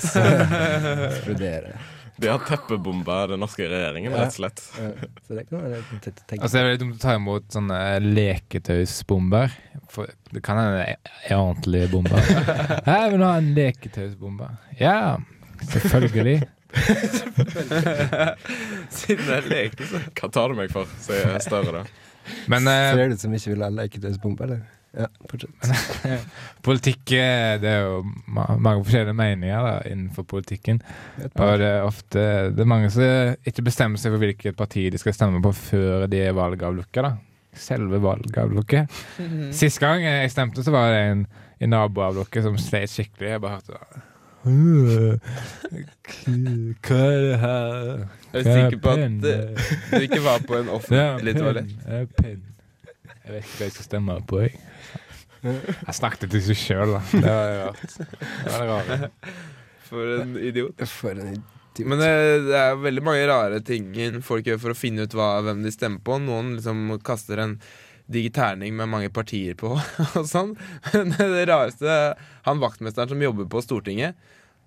Så 0.00 0.20
eksploderer 0.24 1.70
det. 1.72 1.80
De 2.18 2.26
har 2.26 2.42
teppebomba 2.42 3.20
den 3.30 3.38
norske 3.42 3.62
regjeringen, 3.70 4.12
rett 4.12 4.32
og 4.32 4.36
slett. 4.40 4.62
Så 5.26 5.36
det 5.36 5.44
kan 5.46 5.60
å 5.62 5.80
tenke 6.02 6.40
Altså, 6.42 6.52
det 6.56 6.60
er 6.60 6.66
veldig 6.68 6.80
dumt 6.82 6.96
å 6.96 7.02
ta 7.04 7.14
imot 7.14 7.46
sånne 7.54 7.78
leketøysbomber. 8.02 9.54
For 9.92 10.10
det 10.34 10.42
kan 10.44 10.58
hende 10.58 10.80
det 10.82 10.96
er 11.30 11.38
ordentlige 11.38 11.90
bomber. 11.92 12.18
Jeg 12.90 13.12
vil 13.14 13.24
ha 13.24 13.32
en 13.38 13.52
leketøysbombe. 13.56 14.50
Ja, 14.80 14.98
selvfølgelig. 15.70 16.40
Siden 18.98 19.24
det 19.24 19.36
er 19.38 19.48
leke, 19.52 19.86
så. 19.88 20.02
Hva 20.18 20.32
tar 20.34 20.52
du 20.52 20.58
meg 20.58 20.74
for, 20.74 20.90
sier 21.04 21.38
Støre 21.44 21.80
da. 21.80 21.84
Men 22.50 22.68
eh, 22.68 22.90
Ser 22.92 23.00
det 23.06 23.16
ut 23.16 23.22
som 23.24 23.38
ikke 23.38 23.54
vil 23.54 23.64
ha 23.64 23.70
leketøysbombe, 23.78 24.48
eller? 24.48 24.66
Ja, 24.98 25.06
fortsett. 25.30 25.68
politikk 26.66 27.12
eh, 27.14 27.54
Det 27.62 27.70
er 27.70 27.84
jo 27.86 28.00
mange 28.58 28.82
forskjellige 28.82 29.14
meninger 29.14 29.62
da, 29.62 29.74
innenfor 29.86 30.26
politikken. 30.26 30.80
Og 31.28 31.52
det 31.60 31.68
er 31.68 31.86
ofte 31.86 32.24
Det 32.56 32.64
er 32.64 32.70
mange 32.72 32.90
som 32.90 33.36
ikke 33.46 33.66
bestemmer 33.70 34.00
seg 34.02 34.14
for 34.16 34.24
hvilket 34.24 34.58
parti 34.58 34.88
de 34.90 34.98
skal 34.98 35.14
stemme 35.14 35.42
på 35.44 35.54
før 35.54 36.08
de 36.10 36.22
er 36.26 36.34
valgavlukka. 36.36 37.06
da 37.06 37.14
Selve 37.58 37.98
valgavlukket. 38.02 38.90
Sist 39.56 39.80
gang 39.82 40.02
jeg 40.04 40.30
stemte, 40.34 40.62
så 40.66 40.74
var 40.74 40.92
det 40.92 41.00
en 41.12 41.24
i 41.58 41.66
naboavlukket 41.66 42.44
som 42.44 42.58
sleit 42.60 42.90
skikkelig. 42.92 43.32
Jeg 43.32 43.40
bare 43.42 43.58
hørte 43.58 44.04
«Øh, 44.46 45.18
Hva 46.86 46.98
er 46.98 47.20
det 47.24 47.38
her? 47.42 48.04
Jeg 48.32 48.44
er 48.44 48.54
sikker 48.54 48.78
på 48.84 48.92
at 48.94 49.00
eh, 49.00 49.72
du 49.90 50.04
ikke 50.06 50.20
var 50.24 50.38
på 50.46 50.60
en 50.60 50.68
offentlig 50.68 51.34
toalett. 51.36 51.72
Jeg 51.88 52.06
vet 52.06 53.42
ikke 53.42 53.58
hva 53.58 53.66
jeg 53.66 53.74
skal 53.74 53.84
stemme 53.88 54.16
på. 54.30 54.38
Jeg, 54.46 54.54
jeg 55.56 55.96
snakket 55.98 56.32
til 56.34 56.42
seg 56.50 56.58
sjøl, 56.60 56.96
da. 56.96 57.02
Det 57.12 57.36
var 57.36 57.54
rart. 57.62 57.98
Det 57.98 58.54
var 58.54 58.66
rare. 58.72 59.12
For 59.88 60.14
en 60.20 60.34
idiot. 60.40 60.84
For 60.90 61.14
en 61.14 61.32
idiot. 61.34 61.54
Men 61.86 62.00
det, 62.02 62.08
det 62.48 62.56
er 62.58 62.80
veldig 62.82 63.02
mange 63.06 63.26
rare 63.30 63.60
ting 63.62 63.92
folk 64.24 64.48
gjør 64.48 64.58
for 64.62 64.74
å 64.74 64.78
finne 64.78 65.04
ut 65.06 65.14
hva, 65.14 65.36
hvem 65.46 65.62
de 65.62 65.70
stemmer 65.74 66.02
på. 66.04 66.16
Noen 66.22 66.56
liksom 66.56 66.96
kaster 67.06 67.42
en 67.42 67.54
digg 68.08 68.30
terning 68.34 68.74
med 68.76 68.88
mange 68.90 69.10
partier 69.14 69.56
på 69.58 69.74
og 70.18 70.26
sånn. 70.28 70.54
Men 70.94 71.14
det 71.18 71.46
rareste 71.50 71.98
Han 72.48 72.62
vaktmesteren 72.62 73.12
som 73.12 73.22
jobber 73.22 73.48
på 73.52 73.62
Stortinget, 73.64 74.16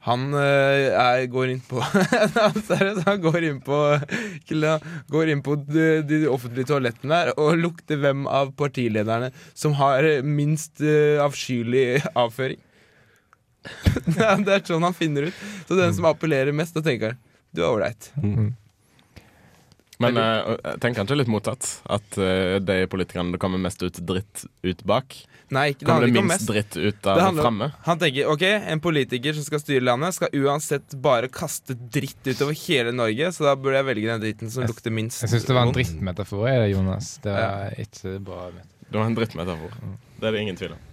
han 0.07 0.33
eh, 0.33 0.87
er, 0.97 1.27
går 1.29 1.51
inn 1.53 1.61
på 1.61 1.81
Han 2.41 2.55
seriøst, 2.57 3.03
han 3.05 3.21
går 3.21 3.45
inn 3.45 3.59
på 3.61 3.77
Går 5.13 5.29
inn 5.33 5.43
på 5.45 5.57
de, 5.61 5.85
de 6.09 6.23
offentlige 6.31 6.71
toalettene 6.71 7.19
der 7.19 7.33
og 7.35 7.59
lukter 7.61 8.01
hvem 8.01 8.25
av 8.25 8.55
partilederne 8.57 9.29
som 9.53 9.75
har 9.77 10.07
minst 10.25 10.81
eh, 10.81 11.21
avskyelig 11.21 12.01
avføring. 12.17 12.61
Det 14.15 14.25
er 14.25 14.65
sånn 14.65 14.87
han 14.87 14.97
finner 14.97 15.29
ut. 15.29 15.43
Så 15.67 15.77
den 15.77 15.93
som 15.93 16.07
appellerer 16.09 16.55
mest, 16.55 16.73
da 16.73 16.81
tenker 16.85 17.13
han 17.13 17.21
du 17.51 17.61
er 17.61 17.67
ålreit. 17.67 18.07
Men 20.01 20.17
jeg 20.17 20.79
tenker 20.81 21.01
han 21.01 21.09
ikke 21.09 21.19
litt 21.19 21.31
motsatt? 21.31 21.67
At 21.91 22.17
eh, 22.17 22.57
de 22.63 22.85
politikerne 22.89 23.35
det 23.35 23.41
kommer 23.43 23.61
mest 23.61 23.83
ut 23.83 23.99
dritt 24.07 24.45
ut 24.65 24.83
bak? 24.87 25.17
Nei, 25.51 25.65
ikke, 25.73 25.83
det 25.83 25.91
handler 25.91 26.07
det 26.07 26.13
ikke 26.13 26.21
om 26.23 26.29
minst 26.31 26.47
mest. 26.47 26.51
dritt 26.51 26.75
ut 26.79 27.07
av 27.11 27.19
handler- 27.19 27.43
fremme. 27.43 27.67
Han 27.87 27.99
tenker 27.99 28.29
ok, 28.31 28.43
en 28.71 28.79
politiker 28.79 29.33
som 29.35 29.43
skal 29.43 29.59
styre 29.59 29.83
landet, 29.83 30.15
skal 30.15 30.29
uansett 30.39 30.95
bare 31.03 31.27
kaste 31.27 31.75
dritt 31.75 32.23
utover 32.23 32.55
hele 32.67 32.93
Norge, 32.95 33.31
så 33.35 33.43
da 33.49 33.55
burde 33.59 33.75
jeg 33.81 33.85
velge 33.89 34.07
den 34.13 34.21
dritten 34.23 34.49
som 34.53 34.63
lukter 34.63 34.91
minst. 34.95 35.21
Jeg 35.25 35.33
syns 35.33 35.45
det 35.49 35.57
var 35.57 35.67
en 35.67 35.73
drittmetafor, 35.75 36.47
er 36.47 36.59
det, 36.63 36.69
Jonas. 36.71 37.17
Det 37.21 37.35
var 37.35 37.75
ikke 37.83 38.15
bra. 38.23 38.47
Det 38.91 38.95
var 38.99 39.05
en 39.05 39.15
drittmetafor. 39.19 39.75
Det 40.21 40.27
er 40.27 40.31
det 40.31 40.41
ingen 40.47 40.55
tvil 40.55 40.71
om. 40.71 40.87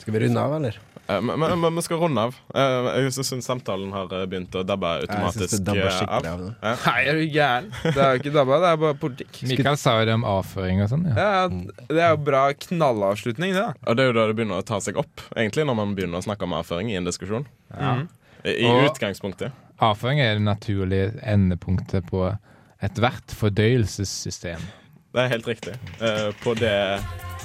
Skal 0.00 0.14
vi 0.14 0.20
runde 0.26 0.40
av, 0.40 0.54
eller? 0.56 0.78
Eh, 1.10 1.20
Men, 1.26 1.40
men, 1.42 1.54
men 1.60 1.74
vi 1.78 1.82
skal 1.82 1.98
runde 1.98 2.22
av. 2.28 2.36
Eh, 2.54 2.88
Jeg 3.02 3.12
syns 3.16 3.44
samtalen 3.46 3.90
har 3.94 4.12
eh, 4.14 4.26
begynt 4.30 4.54
å 4.54 4.62
dabbe 4.66 4.90
Jeg 5.00 5.08
synes 5.08 5.16
automatisk 5.16 5.54
det 5.56 5.64
dabber 5.66 5.88
eh, 5.90 6.02
av. 6.06 6.26
av. 6.30 6.44
Ja. 6.62 6.74
Nei, 6.86 7.00
er 7.10 7.18
du 7.18 7.24
gæren? 7.34 7.70
Det 7.82 7.96
er 8.04 8.12
jo 8.14 8.20
ikke 8.22 8.34
dabba, 8.36 8.58
det 8.62 8.70
er 8.70 8.80
bare 8.84 8.98
politikk. 9.02 9.40
Mikael 9.50 9.78
sa 9.80 9.96
jo 10.00 10.08
det 10.10 10.14
om 10.20 10.26
avføring 10.36 10.84
og 10.84 10.92
sånn. 10.92 11.08
Ja. 11.10 11.26
Ja, 11.40 11.80
det 11.90 12.04
er 12.06 12.14
jo 12.14 12.20
bra 12.30 12.44
knallavslutning, 12.66 13.56
det. 13.56 13.66
da 13.66 13.90
Og 13.90 13.98
det 13.98 14.04
er 14.06 14.12
jo 14.12 14.16
da 14.20 14.26
det 14.30 14.36
begynner 14.38 14.62
å 14.62 14.66
ta 14.70 14.78
seg 14.84 15.00
opp, 15.00 15.26
egentlig, 15.36 15.66
når 15.68 15.78
man 15.82 15.96
begynner 15.98 16.20
å 16.22 16.26
snakke 16.28 16.46
om 16.48 16.54
avføring 16.60 16.92
i 16.94 16.98
en 17.00 17.08
diskusjon. 17.10 17.48
Ja. 17.74 17.96
I, 18.44 18.54
i 18.64 18.68
Og- 18.70 18.86
utgangspunktet. 18.92 19.52
Avføring 19.80 20.20
er 20.20 20.34
det 20.36 20.44
naturlige 20.44 21.12
endepunktet 21.24 22.04
på 22.10 22.26
ethvert 22.84 23.32
fordøyelsessystem. 23.36 24.60
Det 25.12 25.24
er 25.24 25.28
helt 25.28 25.48
riktig. 25.48 25.74
Uh, 26.00 26.30
på 26.44 26.54
det, 26.54 27.00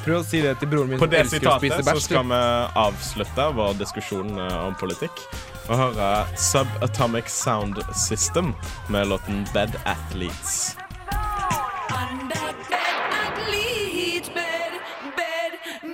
Prøv 0.05 0.19
å 0.19 0.23
si 0.25 0.37
det 0.43 0.51
til 0.61 0.69
broren 0.69 0.91
min 0.91 0.99
på 1.01 1.07
det 1.09 1.23
sitatet 1.31 1.81
så 1.87 1.97
skal 2.03 2.27
vi 2.29 2.39
avslutte 2.77 3.45
vår 3.57 3.73
diskusjon 3.79 4.35
eh, 4.37 4.57
om 4.67 4.75
politikk 4.77 5.23
og 5.65 5.79
høre 5.79 6.09
Subatomic 6.37 7.31
Sound 7.33 7.79
System 7.97 8.51
med 8.93 9.07
låten 9.09 9.41
Athletes. 9.49 10.75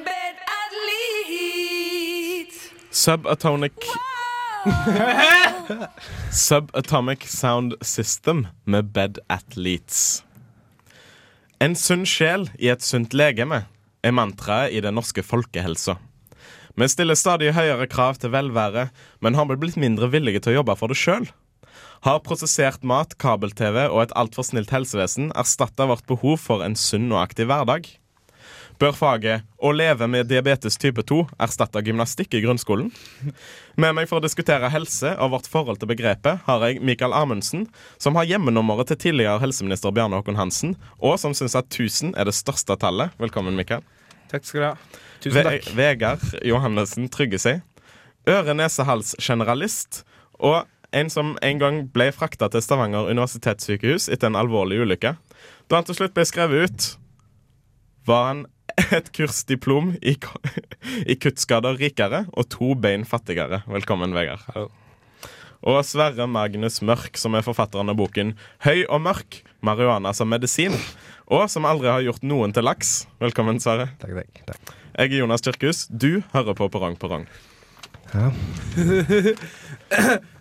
Bed 0.04 0.36
athletes. 0.60 2.58
Subatomic 2.92 3.72
Subatomic 6.32 7.28
Sound 7.28 7.74
System 7.82 8.48
med 8.66 8.84
Bed 8.92 9.24
Athletes. 9.30 10.24
En 11.62 11.76
sunn 11.78 12.08
sjel 12.10 12.47
i 12.58 12.71
et 12.74 12.82
sunt 12.82 13.12
legeme 13.13 13.60
er 14.02 14.13
mantraet 14.17 14.74
i 14.74 14.80
den 14.82 14.95
norske 14.97 15.21
folkehelsa. 15.21 15.93
Vi 16.74 16.88
stiller 16.89 17.19
stadig 17.19 17.52
høyere 17.54 17.86
krav 17.91 18.17
til 18.17 18.32
velvære, 18.34 18.88
men 19.21 19.38
har 19.38 19.45
vi 19.45 19.60
blitt 19.62 19.78
mindre 19.78 20.10
villige 20.10 20.41
til 20.41 20.56
å 20.56 20.56
jobbe 20.56 20.76
for 20.80 20.89
det 20.89 20.97
sjøl? 20.97 21.28
Har 22.02 22.24
prosessert 22.26 22.82
mat, 22.82 23.13
kabel-TV 23.21 23.84
og 23.91 24.00
et 24.08 24.15
altfor 24.17 24.47
snilt 24.47 24.74
helsevesen 24.74 25.30
erstatta 25.38 25.86
vårt 25.91 26.08
behov 26.10 26.41
for 26.41 26.65
en 26.65 26.74
sunn 26.74 27.12
og 27.13 27.21
aktiv 27.28 27.52
hverdag? 27.52 27.91
Bør 28.82 28.96
faget 28.98 29.44
'Å 29.62 29.70
leve 29.78 30.08
med 30.10 30.26
diabetes 30.26 30.74
type 30.82 31.04
2' 31.06 31.28
erstatte 31.38 31.84
gymnastikk 31.86 32.34
i 32.34 32.39
grunnskolen? 32.41 32.88
Med 33.78 33.94
meg 33.94 34.08
for 34.10 34.17
å 34.17 34.24
diskutere 34.24 34.72
helse 34.74 35.12
og 35.22 35.36
vårt 35.36 35.46
forhold 35.46 35.78
til 35.78 35.89
begrepet 35.91 36.39
har 36.48 36.63
jeg 36.65 36.82
Mikael 36.82 37.13
Amundsen, 37.13 37.67
som 38.02 38.15
har 38.17 38.26
hjemmenummeret 38.26 38.88
til 38.89 38.98
tidligere 38.98 39.38
helseminister 39.44 39.94
Bjarne 39.94 40.17
Håkon 40.17 40.39
Hansen, 40.39 40.74
og 40.98 41.20
som 41.22 41.36
syns 41.38 41.54
at 41.56 41.70
1000 41.70 42.15
er 42.17 42.26
det 42.26 42.34
største 42.34 42.74
tallet. 42.82 43.12
Velkommen, 43.20 43.56
Mikael. 43.56 43.84
Takk 44.32 44.46
skal 44.50 44.62
du 44.62 44.65
ha. 44.65 44.76
Tusen 45.22 45.38
Ve 45.38 45.44
takk. 45.44 45.67
Vegard 45.78 46.26
Johannessen 46.41 47.10
trygger 47.13 47.38
seg. 47.38 47.62
Øre-nese-hals-generalist. 48.26 50.02
Og 50.39 50.65
en 50.91 51.10
som 51.10 51.38
en 51.44 51.60
gang 51.60 51.78
ble 51.94 52.10
frakta 52.12 52.50
til 52.50 52.65
Stavanger 52.65 53.13
universitetssykehus 53.13 54.10
etter 54.10 54.34
en 54.34 54.39
alvorlig 54.41 54.82
ulykke. 54.82 55.13
Da 55.70 55.76
han 55.78 55.86
til 55.86 56.00
slutt 56.02 56.17
ble 56.17 56.26
skrevet 56.26 56.65
ut, 56.65 56.89
var 58.10 58.26
han 58.32 58.46
et 58.98 59.10
kursdiplom 59.15 59.96
i, 60.02 60.15
i 61.12 61.17
kuttskader 61.20 61.78
rikere 61.80 62.26
og 62.32 62.48
to 62.54 62.74
bein 62.80 63.06
fattigere. 63.08 63.63
Velkommen, 63.72 64.15
Vegard. 64.15 64.72
Og 65.62 65.84
Sverre 65.86 66.26
Magnus 66.26 66.80
Mørk, 66.82 67.20
som 67.22 67.36
er 67.38 67.46
forfatteren 67.46 67.91
av 67.91 68.00
boken 68.00 68.34
'Høy 68.65 68.88
og 68.88 69.04
mørk 69.06 69.44
marihuana 69.62 70.13
som 70.17 70.32
medisin', 70.32 70.80
og 71.30 71.46
som 71.54 71.67
aldri 71.70 71.91
har 71.91 72.02
gjort 72.02 72.26
noen 72.26 72.54
til 72.54 72.65
laks. 72.65 73.06
Velkommen, 73.22 73.62
Sverre. 73.62 73.91
Takk, 74.02 74.17
takk, 74.17 74.46
takk. 74.50 74.76
Jeg 74.98 75.13
er 75.13 75.22
Jonas 75.22 75.46
Kirkhus. 75.46 75.86
Du 75.88 76.24
hører 76.34 76.58
på 76.58 76.67
Perrong 76.67 76.98
Perrong. 77.00 77.30
Ja. 78.12 78.32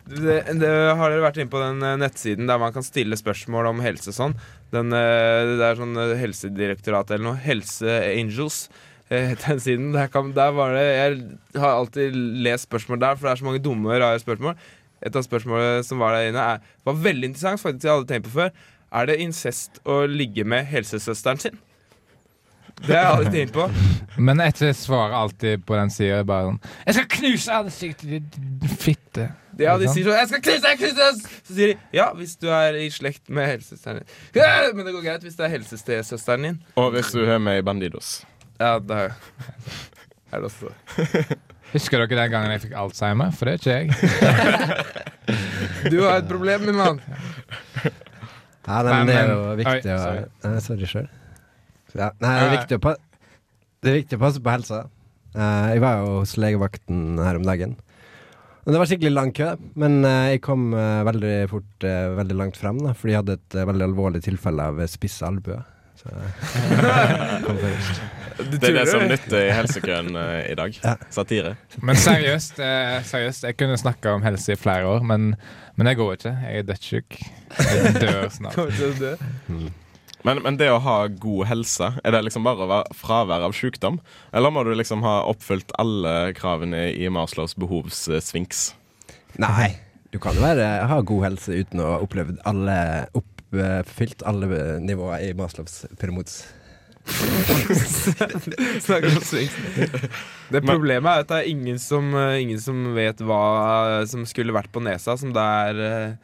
Det, 0.08 0.36
det, 0.58 0.70
har 0.96 1.12
dere 1.12 1.22
vært 1.22 1.38
inne 1.38 1.52
på 1.52 1.60
den 1.62 1.84
eh, 1.86 1.98
nettsiden 2.00 2.48
der 2.48 2.58
man 2.58 2.72
kan 2.74 2.84
stille 2.86 3.18
spørsmål 3.18 3.68
om 3.70 3.82
helse 3.84 4.14
sånn? 4.16 4.34
Den, 4.72 4.94
eh, 4.96 5.56
det 5.60 5.66
er 5.66 5.78
sånn 5.78 5.98
eh, 6.00 6.16
Helsedirektoratet 6.18 7.16
eller 7.16 7.28
noe. 7.32 7.42
Helse 7.44 8.00
Angels. 8.08 8.64
eh, 9.10 9.36
den 9.46 9.60
siden. 9.60 9.92
Der, 9.92 10.08
kan, 10.08 10.32
der 10.34 10.52
var 10.56 10.74
det 10.74 10.84
Jeg 10.86 11.60
har 11.60 11.76
alltid 11.76 12.14
lest 12.46 12.68
spørsmål 12.70 13.00
der, 13.02 13.16
for 13.16 13.28
det 13.28 13.32
er 13.32 13.42
så 13.42 13.48
mange 13.48 13.62
dumme, 13.64 13.98
rare 14.00 14.20
spørsmål. 14.22 14.54
Et 15.00 15.16
av 15.16 15.24
spørsmålene 15.24 15.84
som 15.86 16.02
var 16.02 16.14
der 16.16 16.28
inne, 16.30 16.44
er, 16.54 16.76
var 16.84 17.02
veldig 17.08 17.30
interessant, 17.32 17.62
faktisk, 17.62 17.86
jeg 17.86 17.94
hadde 17.94 18.10
tenkt 18.10 18.28
på 18.28 18.36
før. 18.36 18.54
Er 18.90 19.06
det 19.06 19.20
incest 19.22 19.78
å 19.86 20.02
ligge 20.10 20.44
med 20.44 20.66
helsesøsteren 20.68 21.40
sin? 21.40 21.60
Det 22.80 22.96
har 22.96 23.04
jeg 23.04 23.12
aldri 23.12 23.32
tenkt 23.34 23.56
på. 23.56 23.66
Men 24.26 24.40
et 24.44 24.60
svaret 24.76 25.16
alltid 25.16 25.64
på 25.68 25.76
den 25.76 25.92
sida 25.92 26.22
bare 26.24 26.50
sånn 26.50 26.60
'Jeg 26.86 26.96
skal 26.96 27.08
knuse 27.16 27.58
ansiktet 27.60 28.10
ditt, 28.10 28.38
fitte'. 28.80 29.28
Ja, 29.60 29.76
de 29.80 29.88
sier 29.90 30.06
sånn 30.06 30.16
'Jeg 30.16 30.28
skal 30.30 30.42
knuse 30.46 30.62
deg, 30.64 30.78
knuse 30.80 30.96
deg!' 30.96 31.20
Så 31.46 31.54
sier 31.54 31.72
de 31.72 31.76
'Ja, 31.96 32.06
hvis 32.16 32.34
du 32.40 32.48
er 32.48 32.78
i 32.80 32.88
slekt 32.90 33.28
med 33.28 33.48
helsesøsteren 33.48 34.00
din'. 34.00 34.08
Ja, 34.34 34.72
men 34.72 34.86
det 34.86 34.94
går 34.94 35.04
greit 35.04 35.22
hvis 35.26 35.36
det 35.36 35.46
er 35.46 35.52
helsestesøsteren 35.56 36.42
din. 36.48 36.58
Og 36.76 36.92
hvis 36.92 37.12
du 37.12 37.24
er 37.24 37.38
med 37.38 37.58
i 37.58 37.62
Bandidos. 37.62 38.24
Ja, 38.60 38.78
da 38.78 39.10
er 40.32 40.40
det 40.40 40.44
også 40.44 40.72
Husker 41.72 42.02
dere 42.02 42.22
den 42.24 42.30
gangen 42.32 42.50
jeg 42.50 42.60
fikk 42.66 42.72
alzheimer? 42.74 43.30
For 43.30 43.46
det 43.46 43.52
er 43.54 43.58
ikke 43.58 43.76
jeg. 43.78 43.90
Du 45.92 46.02
har 46.02 46.18
et 46.18 46.28
problem, 46.28 46.60
min 46.66 46.74
mann. 46.74 47.00
Ja, 48.66 48.82
nei, 48.82 48.90
men 48.90 49.06
det 49.06 49.14
er 49.14 49.30
jo 49.30 49.54
viktig 49.54 49.92
å. 49.94 50.00
Nei, 50.42 50.58
Sorry 50.64 50.88
sjøl. 50.90 51.06
Ja, 51.94 52.10
nei, 52.18 52.32
det 52.34 52.42
er, 52.42 52.50
viktig 52.56 52.78
å 52.78 52.82
passe 52.82 53.10
det 53.80 53.88
er 53.88 53.96
viktig 54.02 54.18
å 54.18 54.20
passe 54.20 54.42
på 54.44 54.52
helsa. 54.52 54.82
Uh, 55.32 55.70
jeg 55.72 55.80
var 55.80 56.02
jo 56.02 56.16
hos 56.18 56.34
legevakten 56.36 57.20
her 57.22 57.38
om 57.38 57.46
dagen. 57.46 57.78
Det 58.64 58.76
var 58.76 58.88
skikkelig 58.88 59.12
lang 59.14 59.30
kø, 59.34 59.54
men 59.80 60.04
eh, 60.04 60.34
jeg 60.34 60.42
kom 60.44 60.74
eh, 60.76 61.00
veldig 61.08 61.34
fort 61.50 61.86
eh, 61.88 62.10
veldig 62.18 62.36
langt 62.36 62.58
frem, 62.60 62.80
da, 62.84 62.92
fordi 62.96 63.14
jeg 63.14 63.22
hadde 63.22 63.36
et 63.38 63.56
veldig 63.70 63.86
alvorlig 63.88 64.20
tilfelle 64.26 64.66
av 64.72 64.82
spiss 64.90 65.20
albue. 65.26 65.60
Det 68.40 68.70
er 68.70 68.72
det 68.72 68.86
som 68.88 69.02
nytter 69.04 69.42
i 69.42 69.50
helsekøen 69.52 70.14
i 70.16 70.54
dag. 70.56 70.76
Ja. 70.80 70.94
Satire. 71.12 71.50
Men 71.84 71.98
seriøst, 72.00 72.56
seriøst 73.10 73.44
jeg 73.44 73.58
kunne 73.60 73.76
snakka 73.76 74.14
om 74.16 74.24
helse 74.24 74.54
i 74.54 74.56
flere 74.56 74.88
år, 74.88 75.04
men, 75.04 75.34
men 75.76 75.90
jeg 75.90 76.00
går 76.00 76.16
ikke. 76.16 76.32
Jeg 76.46 76.62
er 76.62 76.66
dødssyk. 76.70 77.20
Jeg 77.58 77.92
dør 78.00 78.32
snart. 78.32 78.56
Kommer 78.56 78.78
til 78.78 78.88
å 78.88 78.96
dø. 78.96 79.12
Men, 80.26 80.42
men 80.44 80.58
det 80.60 80.68
å 80.68 80.80
ha 80.84 80.96
god 81.08 81.48
helse, 81.48 81.92
er 82.04 82.12
det 82.12 82.24
liksom 82.26 82.44
bare 82.44 82.66
å 82.66 82.70
være 82.70 82.96
fravær 82.96 83.46
av 83.46 83.54
sykdom? 83.56 84.00
Eller 84.36 84.52
må 84.52 84.64
du 84.66 84.74
liksom 84.76 85.04
ha 85.06 85.22
oppfylt 85.30 85.72
alle 85.80 86.34
kravene 86.36 86.90
i 86.92 87.08
Maslows 87.12 87.56
behovssfinks? 87.60 88.70
Nei, 89.40 89.72
du 90.12 90.20
kan 90.20 90.36
jo 90.36 90.44
være, 90.44 90.68
ha 90.90 91.00
god 91.06 91.28
helse 91.30 91.60
uten 91.62 91.80
å 91.80 91.92
ha 91.94 91.98
opplevd 92.04 92.40
alle 92.48 92.78
oppfylt 93.16 94.24
alle 94.28 94.80
nivåer 94.84 95.30
i 95.30 95.34
Maslows 95.38 95.84
pyramids. 96.00 96.42
Snakker 98.84 99.08
om 99.08 99.22
Sphinx. 99.24 99.54
Det 100.52 100.60
problemet 100.62 101.08
er 101.08 101.24
at 101.24 101.30
det 101.30 101.38
er 101.38 101.48
ingen 101.48 101.78
som, 101.80 102.12
eh, 102.14 102.42
ingen 102.42 102.60
som 102.60 102.90
vet 102.94 103.22
hva 103.24 104.04
som 104.10 104.26
skulle 104.28 104.54
vært 104.54 104.70
på 104.74 104.82
nesa, 104.84 105.16
som 105.18 105.32
det 105.34 105.46
er 105.64 105.80
eh, 105.86 106.18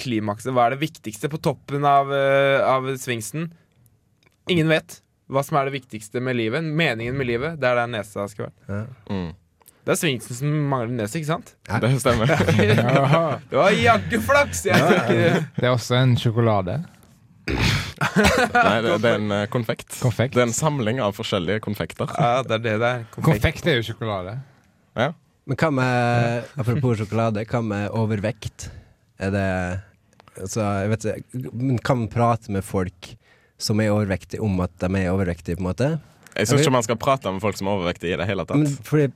klimakset. 0.00 0.52
Hva 0.54 0.66
er 0.66 0.76
det 0.76 0.82
viktigste 0.84 1.30
på 1.32 1.40
toppen 1.42 1.84
av, 1.88 2.12
eh, 2.12 2.60
av 2.60 2.88
svingsen? 3.00 3.50
Ingen 4.48 4.68
vet 4.70 5.00
hva 5.32 5.42
som 5.42 5.58
er 5.58 5.68
det 5.68 5.80
viktigste 5.80 6.22
med 6.22 6.38
livet. 6.38 6.62
Meningen 6.62 7.16
med 7.16 7.26
livet. 7.26 7.58
Det 7.60 7.68
er 7.68 7.80
der 7.80 7.90
nesa 7.90 8.28
skulle 8.30 8.50
vært. 8.50 8.70
Ja. 8.70 8.84
Mm. 9.10 9.34
Det 9.86 9.94
er 9.94 9.98
svingsen 10.00 10.34
som 10.34 10.54
mangler 10.70 10.94
nese, 10.98 11.20
ikke 11.20 11.30
sant? 11.30 11.54
Det 11.66 11.92
stemmer. 12.02 12.26
Det 13.50 13.58
var 13.58 13.74
jaggu 13.74 14.18
flaks! 14.18 14.64
Jeg 14.66 14.82
tror 14.82 14.96
ikke 14.98 15.44
Det 15.60 15.66
er 15.66 15.72
også 15.72 15.98
en 16.00 16.16
sjokolade. 16.18 16.80
Nei, 17.46 18.78
det, 18.82 18.96
det 19.02 19.10
er 19.12 19.20
en 19.20 19.34
eh, 19.36 19.44
konfekt. 19.50 19.92
Konfekt. 20.02 20.34
Det 20.34 20.42
er 20.42 20.48
en 20.48 20.56
samling 20.56 20.98
av 21.02 21.14
forskjellige 21.14 21.62
konfekter. 21.62 22.10
Ja, 22.18 22.42
det 22.42 22.58
er 22.58 22.64
det 22.64 22.74
det 22.82 22.88
er. 22.88 23.04
Konfekt. 23.14 23.28
Konfekt 23.28 23.70
er 23.70 23.78
jo 23.78 23.86
sjokolade. 23.86 24.34
Ja. 24.98 25.12
Men 25.46 25.60
hva 25.60 25.70
med, 25.70 26.50
apropos 26.58 26.98
sjokolade, 26.98 27.46
hva 27.46 27.62
med 27.62 27.86
overvekt? 27.94 28.66
Er 29.18 29.30
det 29.32 29.46
Så 30.50 30.60
jeg 30.60 30.90
vet 30.92 31.06
ikke 31.08 31.78
kan 31.86 32.02
man 32.02 32.10
prate 32.12 32.52
med 32.52 32.64
folk 32.66 33.14
som 33.58 33.80
er 33.80 33.88
overvektige, 33.88 34.42
om 34.44 34.58
at 34.60 34.74
de 34.82 34.90
er 35.00 35.08
overvektige, 35.14 35.56
på 35.56 35.64
en 35.64 35.70
måte? 35.70 35.86
Jeg 36.36 36.50
syns 36.50 36.60
ikke 36.60 36.74
man 36.74 36.84
skal 36.84 36.98
prate 37.00 37.30
med 37.32 37.40
folk 37.40 37.56
som 37.56 37.70
er 37.70 37.78
overvektige 37.78 38.12
i 38.12 38.18
det 38.20 38.26
hele 38.28 38.44
Men 38.50 38.66
tatt. 38.68 38.82
fordi 38.84 39.06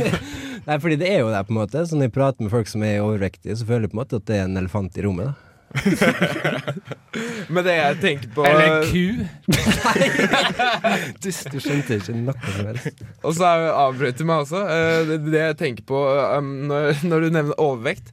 Nei, 0.68 0.76
fordi 0.78 0.98
det 1.00 1.08
er 1.10 1.24
jo 1.24 1.32
det, 1.32 1.40
på 1.48 1.50
en 1.50 1.58
måte. 1.58 1.82
Så 1.82 1.96
når 1.98 2.06
jeg 2.06 2.14
prater 2.14 2.46
med 2.46 2.52
folk 2.52 2.68
som 2.70 2.84
er 2.86 3.00
overvektige, 3.02 3.56
så 3.58 3.66
føler 3.66 3.88
jeg 3.88 3.90
på 3.90 3.98
en 3.98 4.02
måte 4.04 4.20
at 4.22 4.28
det 4.30 4.36
er 4.38 4.44
en 4.46 4.60
elefant 4.60 4.94
i 4.94 5.02
rommet. 5.02 5.32
da 5.32 5.34
Men 7.52 7.64
det 7.64 7.74
jeg 7.74 7.98
tenker 8.02 8.28
på 8.36 8.44
Eller 8.46 8.66
en 8.68 8.90
ku. 8.92 9.24
Du, 11.22 11.28
du 11.30 11.58
skjønte 11.62 11.96
ikke 11.98 12.14
noe 12.18 12.34
som 12.44 12.68
helst. 12.68 13.02
Og 13.22 13.34
så 13.38 13.48
avbryter 13.72 14.20
du 14.22 14.28
meg 14.28 14.44
også. 14.44 14.60
Eh, 14.68 15.14
Det, 15.16 15.32
jeg 15.38 15.58
tenker 15.60 15.86
på 15.88 16.02
um, 16.36 16.52
når, 16.70 17.02
når 17.08 17.24
du 17.26 17.28
nevner 17.38 17.58
overvekt, 17.62 18.12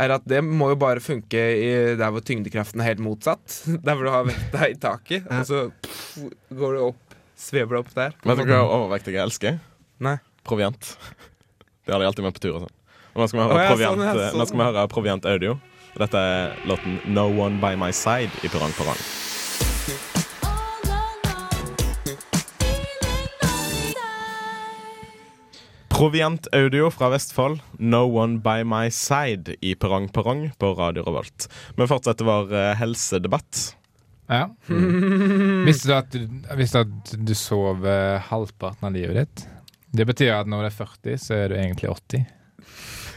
er 0.00 0.14
at 0.16 0.24
det 0.28 0.40
må 0.46 0.70
jo 0.72 0.78
bare 0.80 1.02
funke 1.04 1.40
i 1.60 1.70
der 1.98 2.12
hvor 2.14 2.24
tyngdekraften 2.24 2.82
er 2.82 2.92
helt 2.92 3.02
motsatt. 3.04 3.60
Der 3.86 3.96
hvor 3.96 4.06
du 4.08 4.12
har 4.14 4.26
vekta 4.28 4.68
i 4.70 4.76
taket, 4.80 5.26
og 5.30 5.46
så 5.48 5.62
pff, 5.84 6.26
går 6.56 6.76
du 6.76 6.82
opp, 6.90 7.16
svever 7.40 7.76
du 7.76 7.80
opp 7.82 7.90
der. 7.96 8.14
Vet 8.26 8.42
du 8.42 8.44
hva 8.48 8.60
overvektige 8.66 9.22
elsker? 9.22 9.58
Nei. 10.02 10.16
Proviant. 10.46 10.94
Det 11.84 11.94
har 11.94 12.02
de 12.02 12.06
alltid 12.10 12.26
med 12.26 12.36
på 12.36 12.42
tur 12.44 12.54
og 12.58 12.64
sånn. 12.66 12.76
Og 13.10 13.22
nå 13.22 13.26
skal 13.26 13.40
vi 13.40 13.44
høre, 13.44 13.54
oh, 13.56 13.62
ja, 13.64 13.70
proviant, 13.72 13.96
sånn, 13.98 14.06
ja, 14.06 14.28
eh, 14.28 14.36
nå 14.38 14.46
skal 14.46 14.60
vi 14.60 14.66
høre 14.68 14.84
Proviant 14.92 15.26
Audio. 15.26 15.56
Dette 15.98 16.20
er 16.22 16.52
låten 16.70 17.00
No 17.10 17.26
One 17.34 17.58
By 17.62 17.74
My 17.80 17.90
Side 17.96 18.44
i 18.46 18.52
Pirang 18.52 18.74
Perrong. 18.78 19.00
Proviant 26.00 26.46
Audio 26.56 26.86
fra 26.90 27.10
Vestfold, 27.12 27.58
No 27.76 28.06
One 28.22 28.38
By 28.40 28.62
My 28.64 28.90
Side 28.90 29.54
i 29.60 29.74
Perrong 29.74 30.08
Perrong 30.08 30.50
på 30.56 30.74
Radio 30.74 31.02
Revolt. 31.04 31.44
Vi 31.76 31.86
fortsetter 31.90 32.24
vår 32.24 32.54
eh, 32.56 32.68
helsedebatt. 32.80 33.58
Ja. 34.32 34.46
Visste 35.66 35.90
du 35.90 35.92
at 35.98 36.14
du, 36.14 36.22
visste 36.56 36.80
du 36.80 36.94
at 36.94 37.12
du 37.28 37.32
sover 37.36 38.16
halvparten 38.30 38.88
av 38.88 38.94
livet 38.96 39.18
ditt? 39.18 39.42
Det 39.92 40.06
betyr 40.08 40.32
at 40.38 40.48
når 40.48 40.62
du 40.62 40.68
er 40.70 40.76
40, 40.78 41.18
så 41.20 41.36
er 41.36 41.52
du 41.52 41.58
egentlig 41.58 41.90
80. 41.92 42.24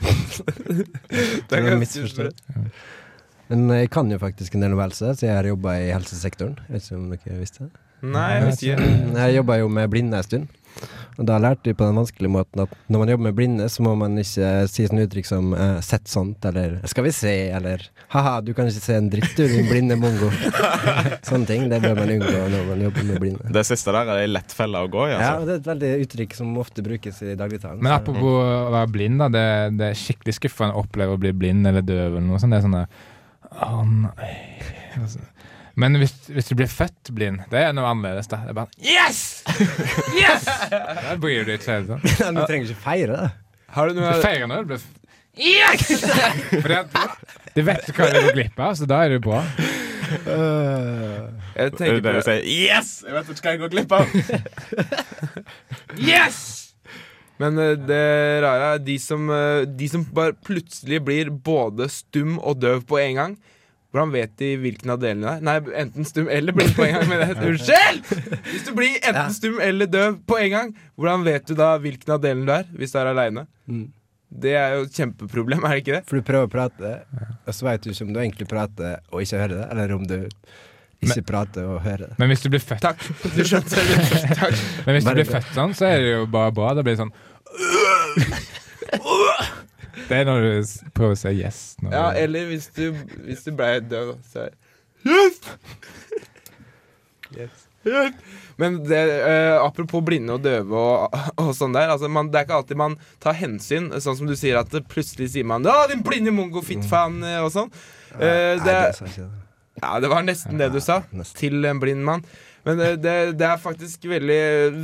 Det 1.47 1.55
er 1.55 1.63
ganske 1.63 1.77
misforstått. 1.85 2.43
Men 3.47 3.63
jeg 3.77 3.93
kan 3.95 4.11
jo 4.11 4.17
faktisk 4.19 4.57
en 4.57 4.67
del 4.67 4.75
om 4.75 4.83
helse, 4.83 5.13
så 5.15 5.29
jeg 5.29 5.37
har 5.37 5.47
jobba 5.47 5.77
i 5.79 5.87
helsesektoren. 5.93 6.59
Jeg 6.67 6.75
vet 6.75 6.89
ikke 6.89 6.99
om 6.99 7.07
dere 7.15 7.39
visste 7.45 7.69
det? 7.69 7.71
Nei, 8.03 8.27
jeg 8.35 8.43
visste 8.49 8.75
ikke. 8.75 8.91
Jeg 9.23 9.37
jobba 9.37 9.57
jo 9.61 9.71
med 9.71 9.87
blinde 9.95 10.19
en 10.19 10.27
stund. 10.27 10.51
Og 11.19 11.27
da 11.29 11.37
lærte 11.37 11.69
vi 11.69 11.75
på 11.77 11.85
den 11.85 11.99
vanskelige 11.99 12.31
måten 12.33 12.63
at 12.63 12.71
når 12.89 13.01
man 13.03 13.11
jobber 13.11 13.25
med 13.27 13.35
blinde, 13.37 13.67
så 13.69 13.83
må 13.85 13.93
man 13.99 14.17
ikke 14.17 14.53
si 14.71 14.85
sånne 14.87 15.05
uttrykk 15.07 15.27
som 15.29 15.51
eh, 15.53 15.77
'sett 15.85 16.09
sånt', 16.09 16.45
eller 16.49 16.79
'skal 16.89 17.05
vi 17.05 17.11
se', 17.13 17.33
eller 17.53 17.85
'ha-ha, 18.09 18.41
du 18.41 18.53
kan 18.53 18.65
ikke 18.67 18.81
se 18.81 18.95
en 18.97 19.09
dritt, 19.09 19.35
du, 19.37 19.47
din 19.47 19.69
blinde 19.69 19.95
mongo'. 19.99 20.31
Sånne 21.29 21.45
ting. 21.45 21.69
Det 21.69 21.81
bør 21.81 21.95
man 22.01 22.09
unngå 22.15 22.49
når 22.49 22.65
man 22.71 22.81
jobber 22.87 23.03
med 23.03 23.19
blinde. 23.21 23.53
Det 23.53 23.65
siste 23.65 23.93
der 23.93 24.09
er 24.09 24.23
ei 24.23 24.27
lett 24.31 24.51
felle 24.51 24.81
å 24.81 24.89
gå 24.89 25.07
i. 25.07 25.11
Ja, 25.13 25.19
Altså. 25.23 25.33
Ja, 25.33 25.45
det 25.45 25.53
er 25.53 25.61
et 25.61 25.69
veldig 25.71 25.91
uttrykk 26.07 26.33
som 26.35 26.57
ofte 26.57 26.83
brukes 26.83 27.21
i 27.23 27.35
dagligtalen. 27.39 27.81
Men 27.81 27.93
apropos 27.95 28.41
å 28.43 28.71
være 28.73 28.91
blind, 28.91 29.19
da. 29.21 29.29
Det, 29.33 29.77
det 29.77 29.89
er 29.91 29.99
skikkelig 30.01 30.35
skuffende 30.39 30.75
å 30.75 30.83
oppleve 30.83 31.15
å 31.15 31.21
bli 31.21 31.31
blind 31.31 31.67
eller 31.69 31.81
døv 31.85 32.17
eller 32.17 32.25
noe 32.25 32.41
sånt. 32.41 32.51
Det 32.53 32.61
er 32.61 32.67
sånn 32.67 32.79
der 32.81 32.87
Å 33.53 33.83
nei 33.85 34.33
Altså. 34.93 35.19
Men 35.75 35.97
hvis, 35.97 36.11
hvis 36.29 36.49
du 36.51 36.55
blir 36.59 36.69
født 36.69 37.09
blind, 37.17 37.39
det 37.49 37.61
er 37.65 37.71
noe 37.73 37.87
annerledes. 37.89 38.27
da 38.29 38.37
Det 38.43 38.51
er 38.53 38.57
bare 38.59 38.69
Yes! 38.85 39.21
Yes! 40.13 40.45
Da 41.07 41.15
bryr 41.21 41.41
du 41.45 41.49
deg 41.51 41.59
ikke. 41.61 41.79
Sånn. 41.87 42.03
Men 42.03 42.35
du 42.39 42.43
trenger 42.45 42.67
ikke 42.69 42.83
feire 42.83 43.15
det. 43.17 43.31
Har 43.73 43.89
du 43.89 43.95
Du 43.97 44.03
noe 44.03 44.19
feirer 44.21 44.49
når 44.51 44.67
du 44.67 44.73
blir 44.73 44.83
f- 44.83 44.99
Yes! 45.33 46.03
Fordi 46.61 46.75
at 46.77 46.93
du 47.55 47.61
vet 47.65 47.87
hva 47.89 48.05
du 48.13 48.19
går 48.27 48.35
glipp 48.37 48.59
av, 48.61 48.75
så 48.77 48.85
da 48.89 48.99
er 49.05 49.15
du 49.15 49.23
bra. 49.25 49.39
Jeg 50.13 51.71
tenker 51.73 51.89
er 51.89 51.97
det 51.97 52.03
du 52.03 52.09
på 52.19 52.25
sier. 52.27 52.43
Yes! 52.45 52.91
Jeg 53.07 53.15
vet 53.17 53.31
ikke 53.33 53.45
hva 53.47 53.53
jeg 53.55 53.61
går 53.63 53.73
glipp 53.73 53.95
av. 53.97 54.05
Yes! 55.97 56.37
Men 57.41 57.57
eh, 57.59 57.73
det 57.81 58.03
rare 58.45 58.67
er 58.75 58.81
de 58.85 58.95
som, 59.01 59.25
eh, 59.33 59.63
de 59.65 59.87
som 59.89 60.03
bare 60.13 60.35
plutselig 60.45 60.99
blir 61.05 61.31
både 61.33 61.87
stum 61.91 62.37
og 62.39 62.59
døv 62.61 62.83
på 62.89 62.99
en 63.01 63.17
gang. 63.19 63.33
Hvordan 63.93 64.09
vet 64.15 64.31
de 64.41 64.47
hvilken 64.57 64.89
av 64.89 64.97
delene 65.03 65.21
det 65.21 65.33
er? 65.37 65.41
Nei, 65.45 65.53
enten 65.83 66.01
stum 66.09 66.25
eller 66.33 66.49
blind 66.57 66.71
på 66.73 66.81
en 66.87 66.95
gang. 66.95 67.03
Men 67.11 67.19
det- 67.21 67.35
Unnskyld! 67.45 67.99
Hvis 68.49 68.63
du 68.65 68.71
blir 68.73 68.95
enten 69.05 69.29
stum 69.35 69.59
eller 69.61 69.85
døv 69.93 70.15
på 70.25 70.39
en 70.41 70.49
gang, 70.55 70.71
hvordan 70.97 71.21
vet 71.27 71.45
du 71.45 71.53
da 71.59 71.67
hvilken 71.83 72.09
av 72.15 72.23
delene 72.23 72.47
du 72.49 72.53
er? 72.55 72.65
Hvis 72.79 72.89
du 72.95 72.97
er 73.03 73.11
aleine? 73.11 73.43
Mm. 73.69 73.83
Det 74.33 74.55
er 74.57 74.73
jo 74.79 74.87
et 74.87 74.97
kjempeproblem, 74.97 75.61
er 75.69 75.75
det 75.75 75.81
ikke 75.83 75.93
det? 75.99 76.03
For 76.09 76.17
du 76.17 76.25
prøver 76.25 76.49
å 76.49 76.49
prate, 76.49 76.95
og 77.45 77.53
så 77.53 77.61
vet 77.69 77.85
du 77.85 77.91
ikke 77.93 78.07
om 78.07 78.15
du 78.15 78.19
egentlig 78.23 78.47
prater 78.49 78.97
og 79.13 79.21
ikke 79.21 79.37
hører 79.43 79.53
det, 79.59 79.67
eller 79.75 79.93
om 79.93 80.07
du 80.09 80.15
ikke 81.03 81.21
prater 81.29 81.61
og 81.69 81.77
hører 81.85 82.07
det. 82.07 82.15
Men 82.17 82.31
hvis 82.33 82.41
du 82.41 82.49
blir 82.49 82.63
født 82.63 82.81
Takk. 82.81 82.97
Du 83.35 83.43
skjønte 83.45 83.77
det. 83.77 83.85
Takk. 84.39 84.57
Men 84.87 84.97
hvis 84.97 85.05
du 85.05 85.13
blir 85.19 85.29
født 85.29 85.53
sånn, 85.53 85.77
så 85.77 85.85
er 85.91 85.97
det 86.01 86.09
jo 86.15 86.25
bare 86.33 86.49
bra. 86.55 86.73
Det 86.79 86.81
blir 86.89 86.97
sånn 86.97 87.13
Det 89.93 90.17
er 90.17 90.25
når 90.25 90.45
du 90.45 90.89
prøver 90.97 91.15
å 91.15 91.19
si 91.19 91.33
yes. 91.37 91.61
Når 91.83 91.93
Ja, 91.93 92.05
eller 92.23 92.47
hvis 92.49 92.69
du, 92.75 92.85
hvis 93.25 93.43
du 93.45 93.51
ble 93.57 93.75
døv. 93.85 94.15
Så 94.31 94.47
er 94.47 94.55
Yes! 95.03 95.41
Yes! 97.33 98.13
Men 98.55 98.77
det, 98.87 98.99
eh, 99.27 99.57
apropos 99.59 100.03
blinde 100.05 100.37
og 100.37 100.43
døve 100.45 100.77
og, 100.77 101.15
og 101.41 101.51
sånn 101.57 101.73
der. 101.75 101.91
Altså 101.91 102.07
man, 102.11 102.29
det 102.31 102.39
er 102.39 102.47
ikke 102.47 102.59
alltid 102.61 102.79
man 102.79 102.97
tar 103.23 103.37
hensyn. 103.37 103.89
Sånn 104.03 104.17
som 104.19 104.29
du 104.29 104.35
sier 104.39 104.59
at 104.61 104.73
plutselig 104.91 105.33
sier 105.33 105.47
man 105.49 105.65
'Å, 105.67 105.87
din 105.91 106.03
blinde 106.05 106.33
mongo 106.35 106.63
fittfaen' 106.63 107.21
eh, 107.27 107.41
og 107.43 107.51
sånn. 107.55 107.73
Eh, 108.15 108.61
det, 108.63 108.77
ikke 108.93 109.09
det. 109.25 109.27
ja, 109.81 109.93
det 109.99 110.11
var 110.13 110.25
nesten 110.25 110.61
det 110.61 110.71
du 110.73 110.79
sa. 110.83 111.01
Til 111.35 111.65
en 111.65 111.81
blind 111.83 112.05
mann. 112.07 112.25
Men 112.63 112.79
det, 112.79 112.89
det, 113.03 113.15
det 113.39 113.47
er 113.47 113.59
faktisk 113.59 114.05
veldig, 114.07 114.43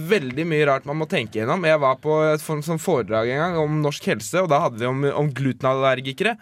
veldig 0.09 0.45
mye 0.51 0.65
rart 0.67 0.87
man 0.87 0.99
må 0.99 1.07
tenke 1.09 1.39
gjennom. 1.39 1.63
Jeg 1.67 1.79
var 1.79 1.99
på 2.03 2.17
et 2.27 2.43
form 2.43 2.63
som 2.65 2.81
foredrag 2.81 3.31
en 3.31 3.43
gang 3.45 3.59
om 3.61 3.77
norsk 3.83 4.09
helse, 4.11 4.41
og 4.43 4.49
da 4.51 4.65
hadde 4.65 4.81
vi 4.81 4.89
om, 4.89 5.05
om 5.21 5.29
glutenallergikere. 5.35 6.35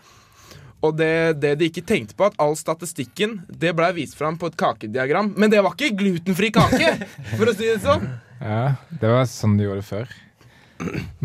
Og 0.85 0.93
det, 0.97 1.39
det 1.41 1.55
de 1.59 1.69
ikke 1.71 1.85
tenkte 1.85 2.17
på, 2.17 2.27
at 2.27 2.35
all 2.41 2.53
statistikken 2.53 3.39
Det 3.49 3.71
ble 3.73 3.87
vist 3.97 4.13
fram 4.17 4.35
på 4.37 4.51
et 4.51 4.57
kakediagram. 4.59 5.31
Men 5.37 5.53
det 5.53 5.61
var 5.65 5.73
ikke 5.73 5.97
glutenfri 5.97 6.51
kake! 6.53 6.93
For 7.37 7.49
å 7.49 7.55
si 7.57 7.69
det 7.69 7.81
sånn. 7.85 8.05
Ja, 8.41 8.77
det 8.89 9.09
var 9.09 9.25
sånn 9.29 9.57
de 9.57 9.65
gjorde 9.65 9.81
det 9.81 9.89
før. 9.89 10.15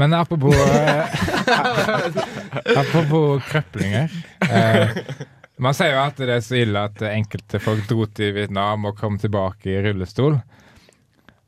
Men 0.00 0.16
apropos 0.16 0.56
eh, 0.56 1.16
Apropos 2.80 3.44
krøplinger. 3.50 4.12
Eh, 4.48 4.96
man 5.62 5.74
sier 5.76 5.92
jo 5.94 6.00
at 6.02 6.18
det 6.20 6.28
er 6.34 6.42
så 6.44 6.56
ille 6.60 6.80
at 6.88 7.02
enkelte 7.12 7.60
folk 7.62 7.84
dro 7.90 8.06
til 8.10 8.34
Vietnam 8.36 8.84
og 8.90 8.96
kom 8.98 9.18
tilbake 9.22 9.70
i 9.72 9.78
rullestol. 9.84 10.40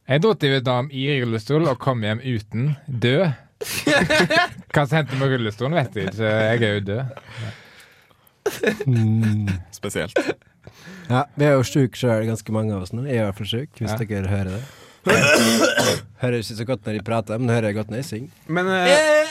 Jeg 0.09 0.21
dro 0.25 0.35
til 0.37 0.53
Vietnam 0.55 0.91
i 0.93 1.07
rullestol 1.23 1.67
og 1.71 1.79
kom 1.83 2.03
hjem 2.05 2.21
uten 2.23 2.75
død. 2.87 3.27
Hva 3.65 4.83
som 4.85 4.99
hendte 4.99 5.17
med 5.17 5.31
rullestolen, 5.33 5.77
vet 5.79 5.95
jeg 5.97 6.11
ikke. 6.13 6.25
Jeg 6.29 6.63
er 6.69 6.75
jo 6.75 6.83
død. 6.91 7.03
Spesielt. 9.73 10.19
Ja, 11.09 11.25
vi 11.37 11.45
er 11.47 11.55
jo 11.59 11.65
sjuke 11.69 11.97
sjøl, 11.99 12.25
ganske 12.29 12.53
mange 12.55 12.75
av 12.77 12.85
oss 12.85 12.93
nå. 12.97 13.05
Jeg 13.09 13.19
er 13.21 13.23
i 13.23 13.29
hvert 13.29 13.39
fall 13.41 13.51
sjuk, 13.51 13.71
hvis 13.81 13.93
Ja. 13.93 13.99
dere 14.01 14.29
hører 14.33 14.51
det. 14.57 14.63
hører 16.23 16.39
ikke 16.41 16.57
så 16.61 16.65
godt 16.69 16.87
når 16.87 16.93
de 16.99 17.03
prater, 17.05 17.39
men 17.41 17.53
hører 17.53 17.67
jeg 17.71 17.77
godt 17.77 17.91
når 17.93 18.01
jeg 18.01 18.09
synger. 18.09 18.31
Men 18.49 18.65
eh, 18.73 19.25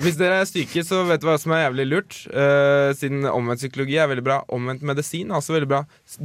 hvis 0.00 0.16
dere 0.18 0.40
er 0.40 0.48
syke, 0.48 0.82
så 0.86 1.02
vet 1.08 1.22
du 1.22 1.26
hva 1.28 1.36
som 1.40 1.52
er 1.54 1.64
jævlig 1.66 1.86
lurt. 1.88 2.18
Uh, 2.32 2.90
siden 2.96 3.26
omvendt 3.28 3.62
psykologi 3.62 3.98
er 4.00 4.08
veldig 4.10 4.24
bra. 4.26 4.38
Omvendt 4.52 4.84
medisin 4.86 5.30
er 5.30 5.38
også 5.40 5.56
veldig 5.56 5.70
bra. 5.70 5.82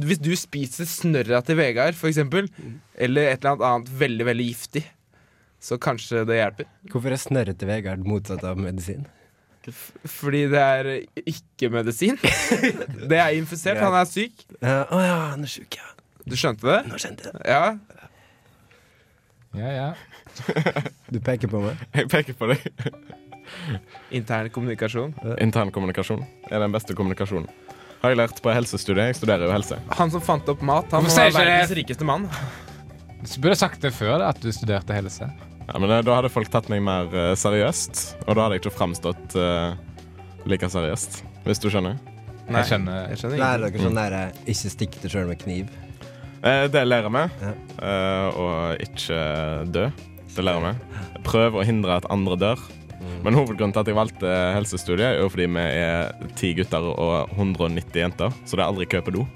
Hvis 0.08 0.22
du 0.22 0.32
spiser 0.38 0.88
snørra 0.88 1.42
til 1.44 1.58
Vegard, 1.60 1.98
for 1.98 2.10
eksempel, 2.10 2.48
eller 2.94 3.30
et 3.30 3.42
eller 3.42 3.56
annet 3.56 3.66
annet 3.70 3.92
veldig, 4.00 4.28
veldig 4.30 4.48
giftig, 4.48 4.84
så 5.62 5.78
kanskje 5.82 6.24
det 6.28 6.40
hjelper. 6.40 6.70
Hvorfor 6.92 7.12
er 7.12 7.20
snørret 7.20 7.60
til 7.60 7.70
Vegard 7.70 8.08
motsatt 8.08 8.44
av 8.46 8.60
medisin? 8.60 9.06
F 9.66 9.90
fordi 10.06 10.44
det 10.52 10.62
er 10.62 10.88
ikke 11.26 11.72
medisin. 11.74 12.18
det 13.10 13.18
er 13.18 13.34
infisert. 13.34 13.80
Han 13.82 13.96
er 13.98 14.06
syk. 14.06 14.46
Å 14.60 14.62
uh, 14.62 14.94
oh 14.94 15.02
ja, 15.02 15.20
han 15.32 15.42
er 15.42 15.50
sjuk, 15.50 15.78
ja. 15.80 15.92
Du 16.26 16.36
skjønte 16.38 16.66
det? 16.70 16.80
Nå 16.90 16.98
skjønte 17.02 17.28
jeg 17.28 17.36
det. 17.36 17.44
Ja. 17.50 18.06
Ja, 19.56 19.72
ja. 19.72 19.88
Du 21.10 21.20
peker 21.24 21.48
på 21.48 21.62
meg. 21.64 21.80
Jeg 21.96 22.10
peker 22.12 22.36
på 22.36 22.50
deg. 22.50 22.66
Intern 24.18 24.50
kommunikasjon. 24.54 25.14
Intern 25.42 25.72
kommunikasjon 25.74 26.22
er 26.50 26.62
den 26.64 26.74
beste 26.74 26.94
kommunikasjonen. 26.98 27.48
Har 28.02 28.12
jeg 28.12 28.18
lært 28.20 28.40
på 28.44 28.52
helsestudiet. 28.52 29.10
Jeg 29.12 29.18
studerer 29.22 29.46
jo 29.48 29.52
helse. 29.54 29.78
Han 29.98 30.10
som 30.12 30.22
fant 30.22 30.48
opp 30.52 30.60
mat, 30.62 30.90
han 30.92 31.02
Hvorfor 31.02 31.08
må 31.08 31.14
sier 31.14 31.32
være 31.32 31.32
ikke 31.32 31.44
verdens 31.50 31.70
det? 31.72 31.78
rikeste 31.80 32.06
mann. 32.08 32.26
Du 33.26 33.36
burde 33.42 33.56
sagt 33.58 33.80
det 33.82 33.90
før, 33.96 34.18
da, 34.20 34.28
at 34.34 34.42
du 34.44 34.50
studerte 34.54 34.94
helse. 34.94 35.26
Ja, 35.66 35.78
men 35.82 35.90
eh, 35.90 36.02
Da 36.06 36.18
hadde 36.20 36.30
folk 36.30 36.50
tatt 36.52 36.68
meg 36.70 36.84
mer 36.86 37.08
eh, 37.10 37.32
seriøst, 37.38 38.02
og 38.28 38.36
da 38.36 38.44
hadde 38.44 38.58
jeg 38.58 38.62
ikke 38.66 38.74
framstått 38.76 39.34
eh, 39.40 39.72
like 40.46 40.68
seriøst. 40.70 41.22
Hvis 41.48 41.62
du 41.64 41.66
skjønner? 41.72 41.96
Nei, 42.46 42.60
Jeg 42.60 42.68
skjønner. 42.70 43.08
Jeg 43.10 43.18
skjønner 43.22 43.40
Lærer 43.42 43.64
dere 43.72 43.82
sånn 43.88 43.98
der 43.98 44.14
eh, 44.20 44.36
ikke 44.54 44.70
stikk 44.76 45.00
deg 45.02 45.10
sjøl 45.16 45.26
med 45.32 45.40
kniv? 45.42 45.72
Eh, 46.46 46.66
det 46.70 46.84
lærer 46.86 47.10
vi. 47.16 47.24
Ja. 47.42 47.54
Eh, 47.88 48.38
og 48.44 48.84
ikke 48.86 49.18
dø. 49.74 49.88
Det 50.36 50.44
lærer 50.46 50.68
vi. 50.68 51.00
Prøv 51.26 51.56
å 51.58 51.64
hindre 51.66 51.96
at 51.98 52.06
andre 52.14 52.36
dør. 52.38 52.62
Men 53.24 53.34
hovedgrunnen 53.38 53.72
til 53.74 53.82
at 53.82 53.88
jeg 53.90 53.96
valgte 53.98 54.32
helsestudiet, 54.56 55.06
er 55.08 55.20
jo 55.22 55.28
fordi 55.32 55.46
vi 55.50 55.64
er 55.64 56.12
ti 56.38 56.52
gutter 56.58 56.84
og 56.92 57.32
190 57.36 58.00
jenter. 58.02 58.34
Så 58.44 58.56
det 58.58 58.62
er 58.64 58.68
aldri 58.70 58.86
kø 58.90 59.00
på 59.06 59.14
do. 59.16 59.26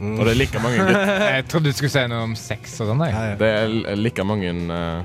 Og 0.00 0.22
det 0.24 0.32
er 0.32 0.38
like 0.40 0.60
mange 0.64 0.78
gutter 0.80 1.24
Jeg 1.36 1.46
trodde 1.52 1.68
du 1.72 1.76
skulle 1.76 1.92
si 1.92 2.04
noe 2.08 2.22
om 2.30 2.36
sex 2.38 2.78
og 2.80 2.88
sånn. 2.92 3.02
Det 3.40 3.48
er 3.52 3.98
like 4.00 4.24
mange 4.24 4.52
uh, 4.70 5.02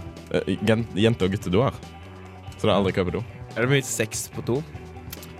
jen- 0.67 0.87
jente- 0.95 1.27
og 1.27 1.35
guttedoer. 1.35 1.75
Så 2.55 2.61
det 2.63 2.71
er 2.71 2.77
aldri 2.77 2.93
kø 2.95 3.03
på 3.09 3.17
do. 3.17 3.23
Er 3.55 3.65
det 3.65 3.71
mye 3.73 3.87
sex 3.87 4.27
på 4.31 4.43
do? 4.47 4.61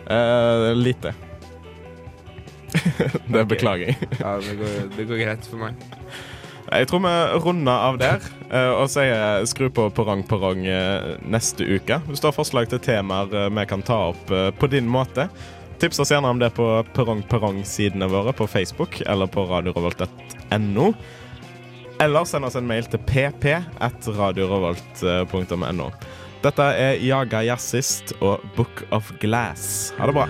Uh, 0.09 0.71
lite. 0.75 1.13
det 3.31 3.45
beklager 3.47 3.93
jeg. 3.93 4.09
Ja, 4.19 4.35
det 4.43 4.57
går, 4.59 4.73
det 4.97 5.07
går 5.09 5.21
greit 5.23 5.47
for 5.47 5.61
meg. 5.63 5.85
Jeg 6.65 6.87
tror 6.89 7.03
vi 7.03 7.13
runder 7.45 7.83
av 7.89 7.97
der 8.01 8.23
eh, 8.49 8.71
og 8.73 8.89
sier 8.89 9.45
skru 9.49 9.67
på 9.73 9.89
Perrong 9.93 10.65
eh, 10.65 11.11
neste 11.21 11.65
uke. 11.65 11.99
Hvis 12.07 12.23
du 12.23 12.29
har 12.29 12.35
forslag 12.35 12.71
til 12.71 12.81
temaer 12.81 13.29
eh, 13.29 13.51
vi 13.53 13.65
kan 13.69 13.85
ta 13.85 13.99
opp 14.09 14.31
eh, 14.33 14.49
på 14.57 14.69
din 14.73 14.89
måte, 14.89 15.27
tips 15.81 16.01
oss 16.01 16.13
gjerne 16.13 16.31
om 16.33 16.41
det 16.41 16.49
på 16.57 16.65
Perrong 16.95 17.21
Perrong-sidene 17.29 18.09
våre 18.09 18.33
på 18.33 18.47
Facebook 18.49 19.01
eller 19.05 19.29
på 19.29 19.45
radiorevolt.no. 19.51 20.89
Eller 22.01 22.27
send 22.27 22.49
oss 22.49 22.57
en 22.59 22.67
mail 22.67 22.89
til 22.89 22.99
pp 23.07 23.45
at 23.55 24.09
radiorevolt.no. 24.17 25.89
Dette 26.45 26.65
er 26.77 26.99
Jaga 27.01 27.39
Jazzist 27.45 28.11
og 28.19 28.43
Book 28.57 28.83
of 28.93 29.13
Glass. 29.21 29.93
Ha 29.97 30.09
det 30.09 30.17
bra. 30.17 30.27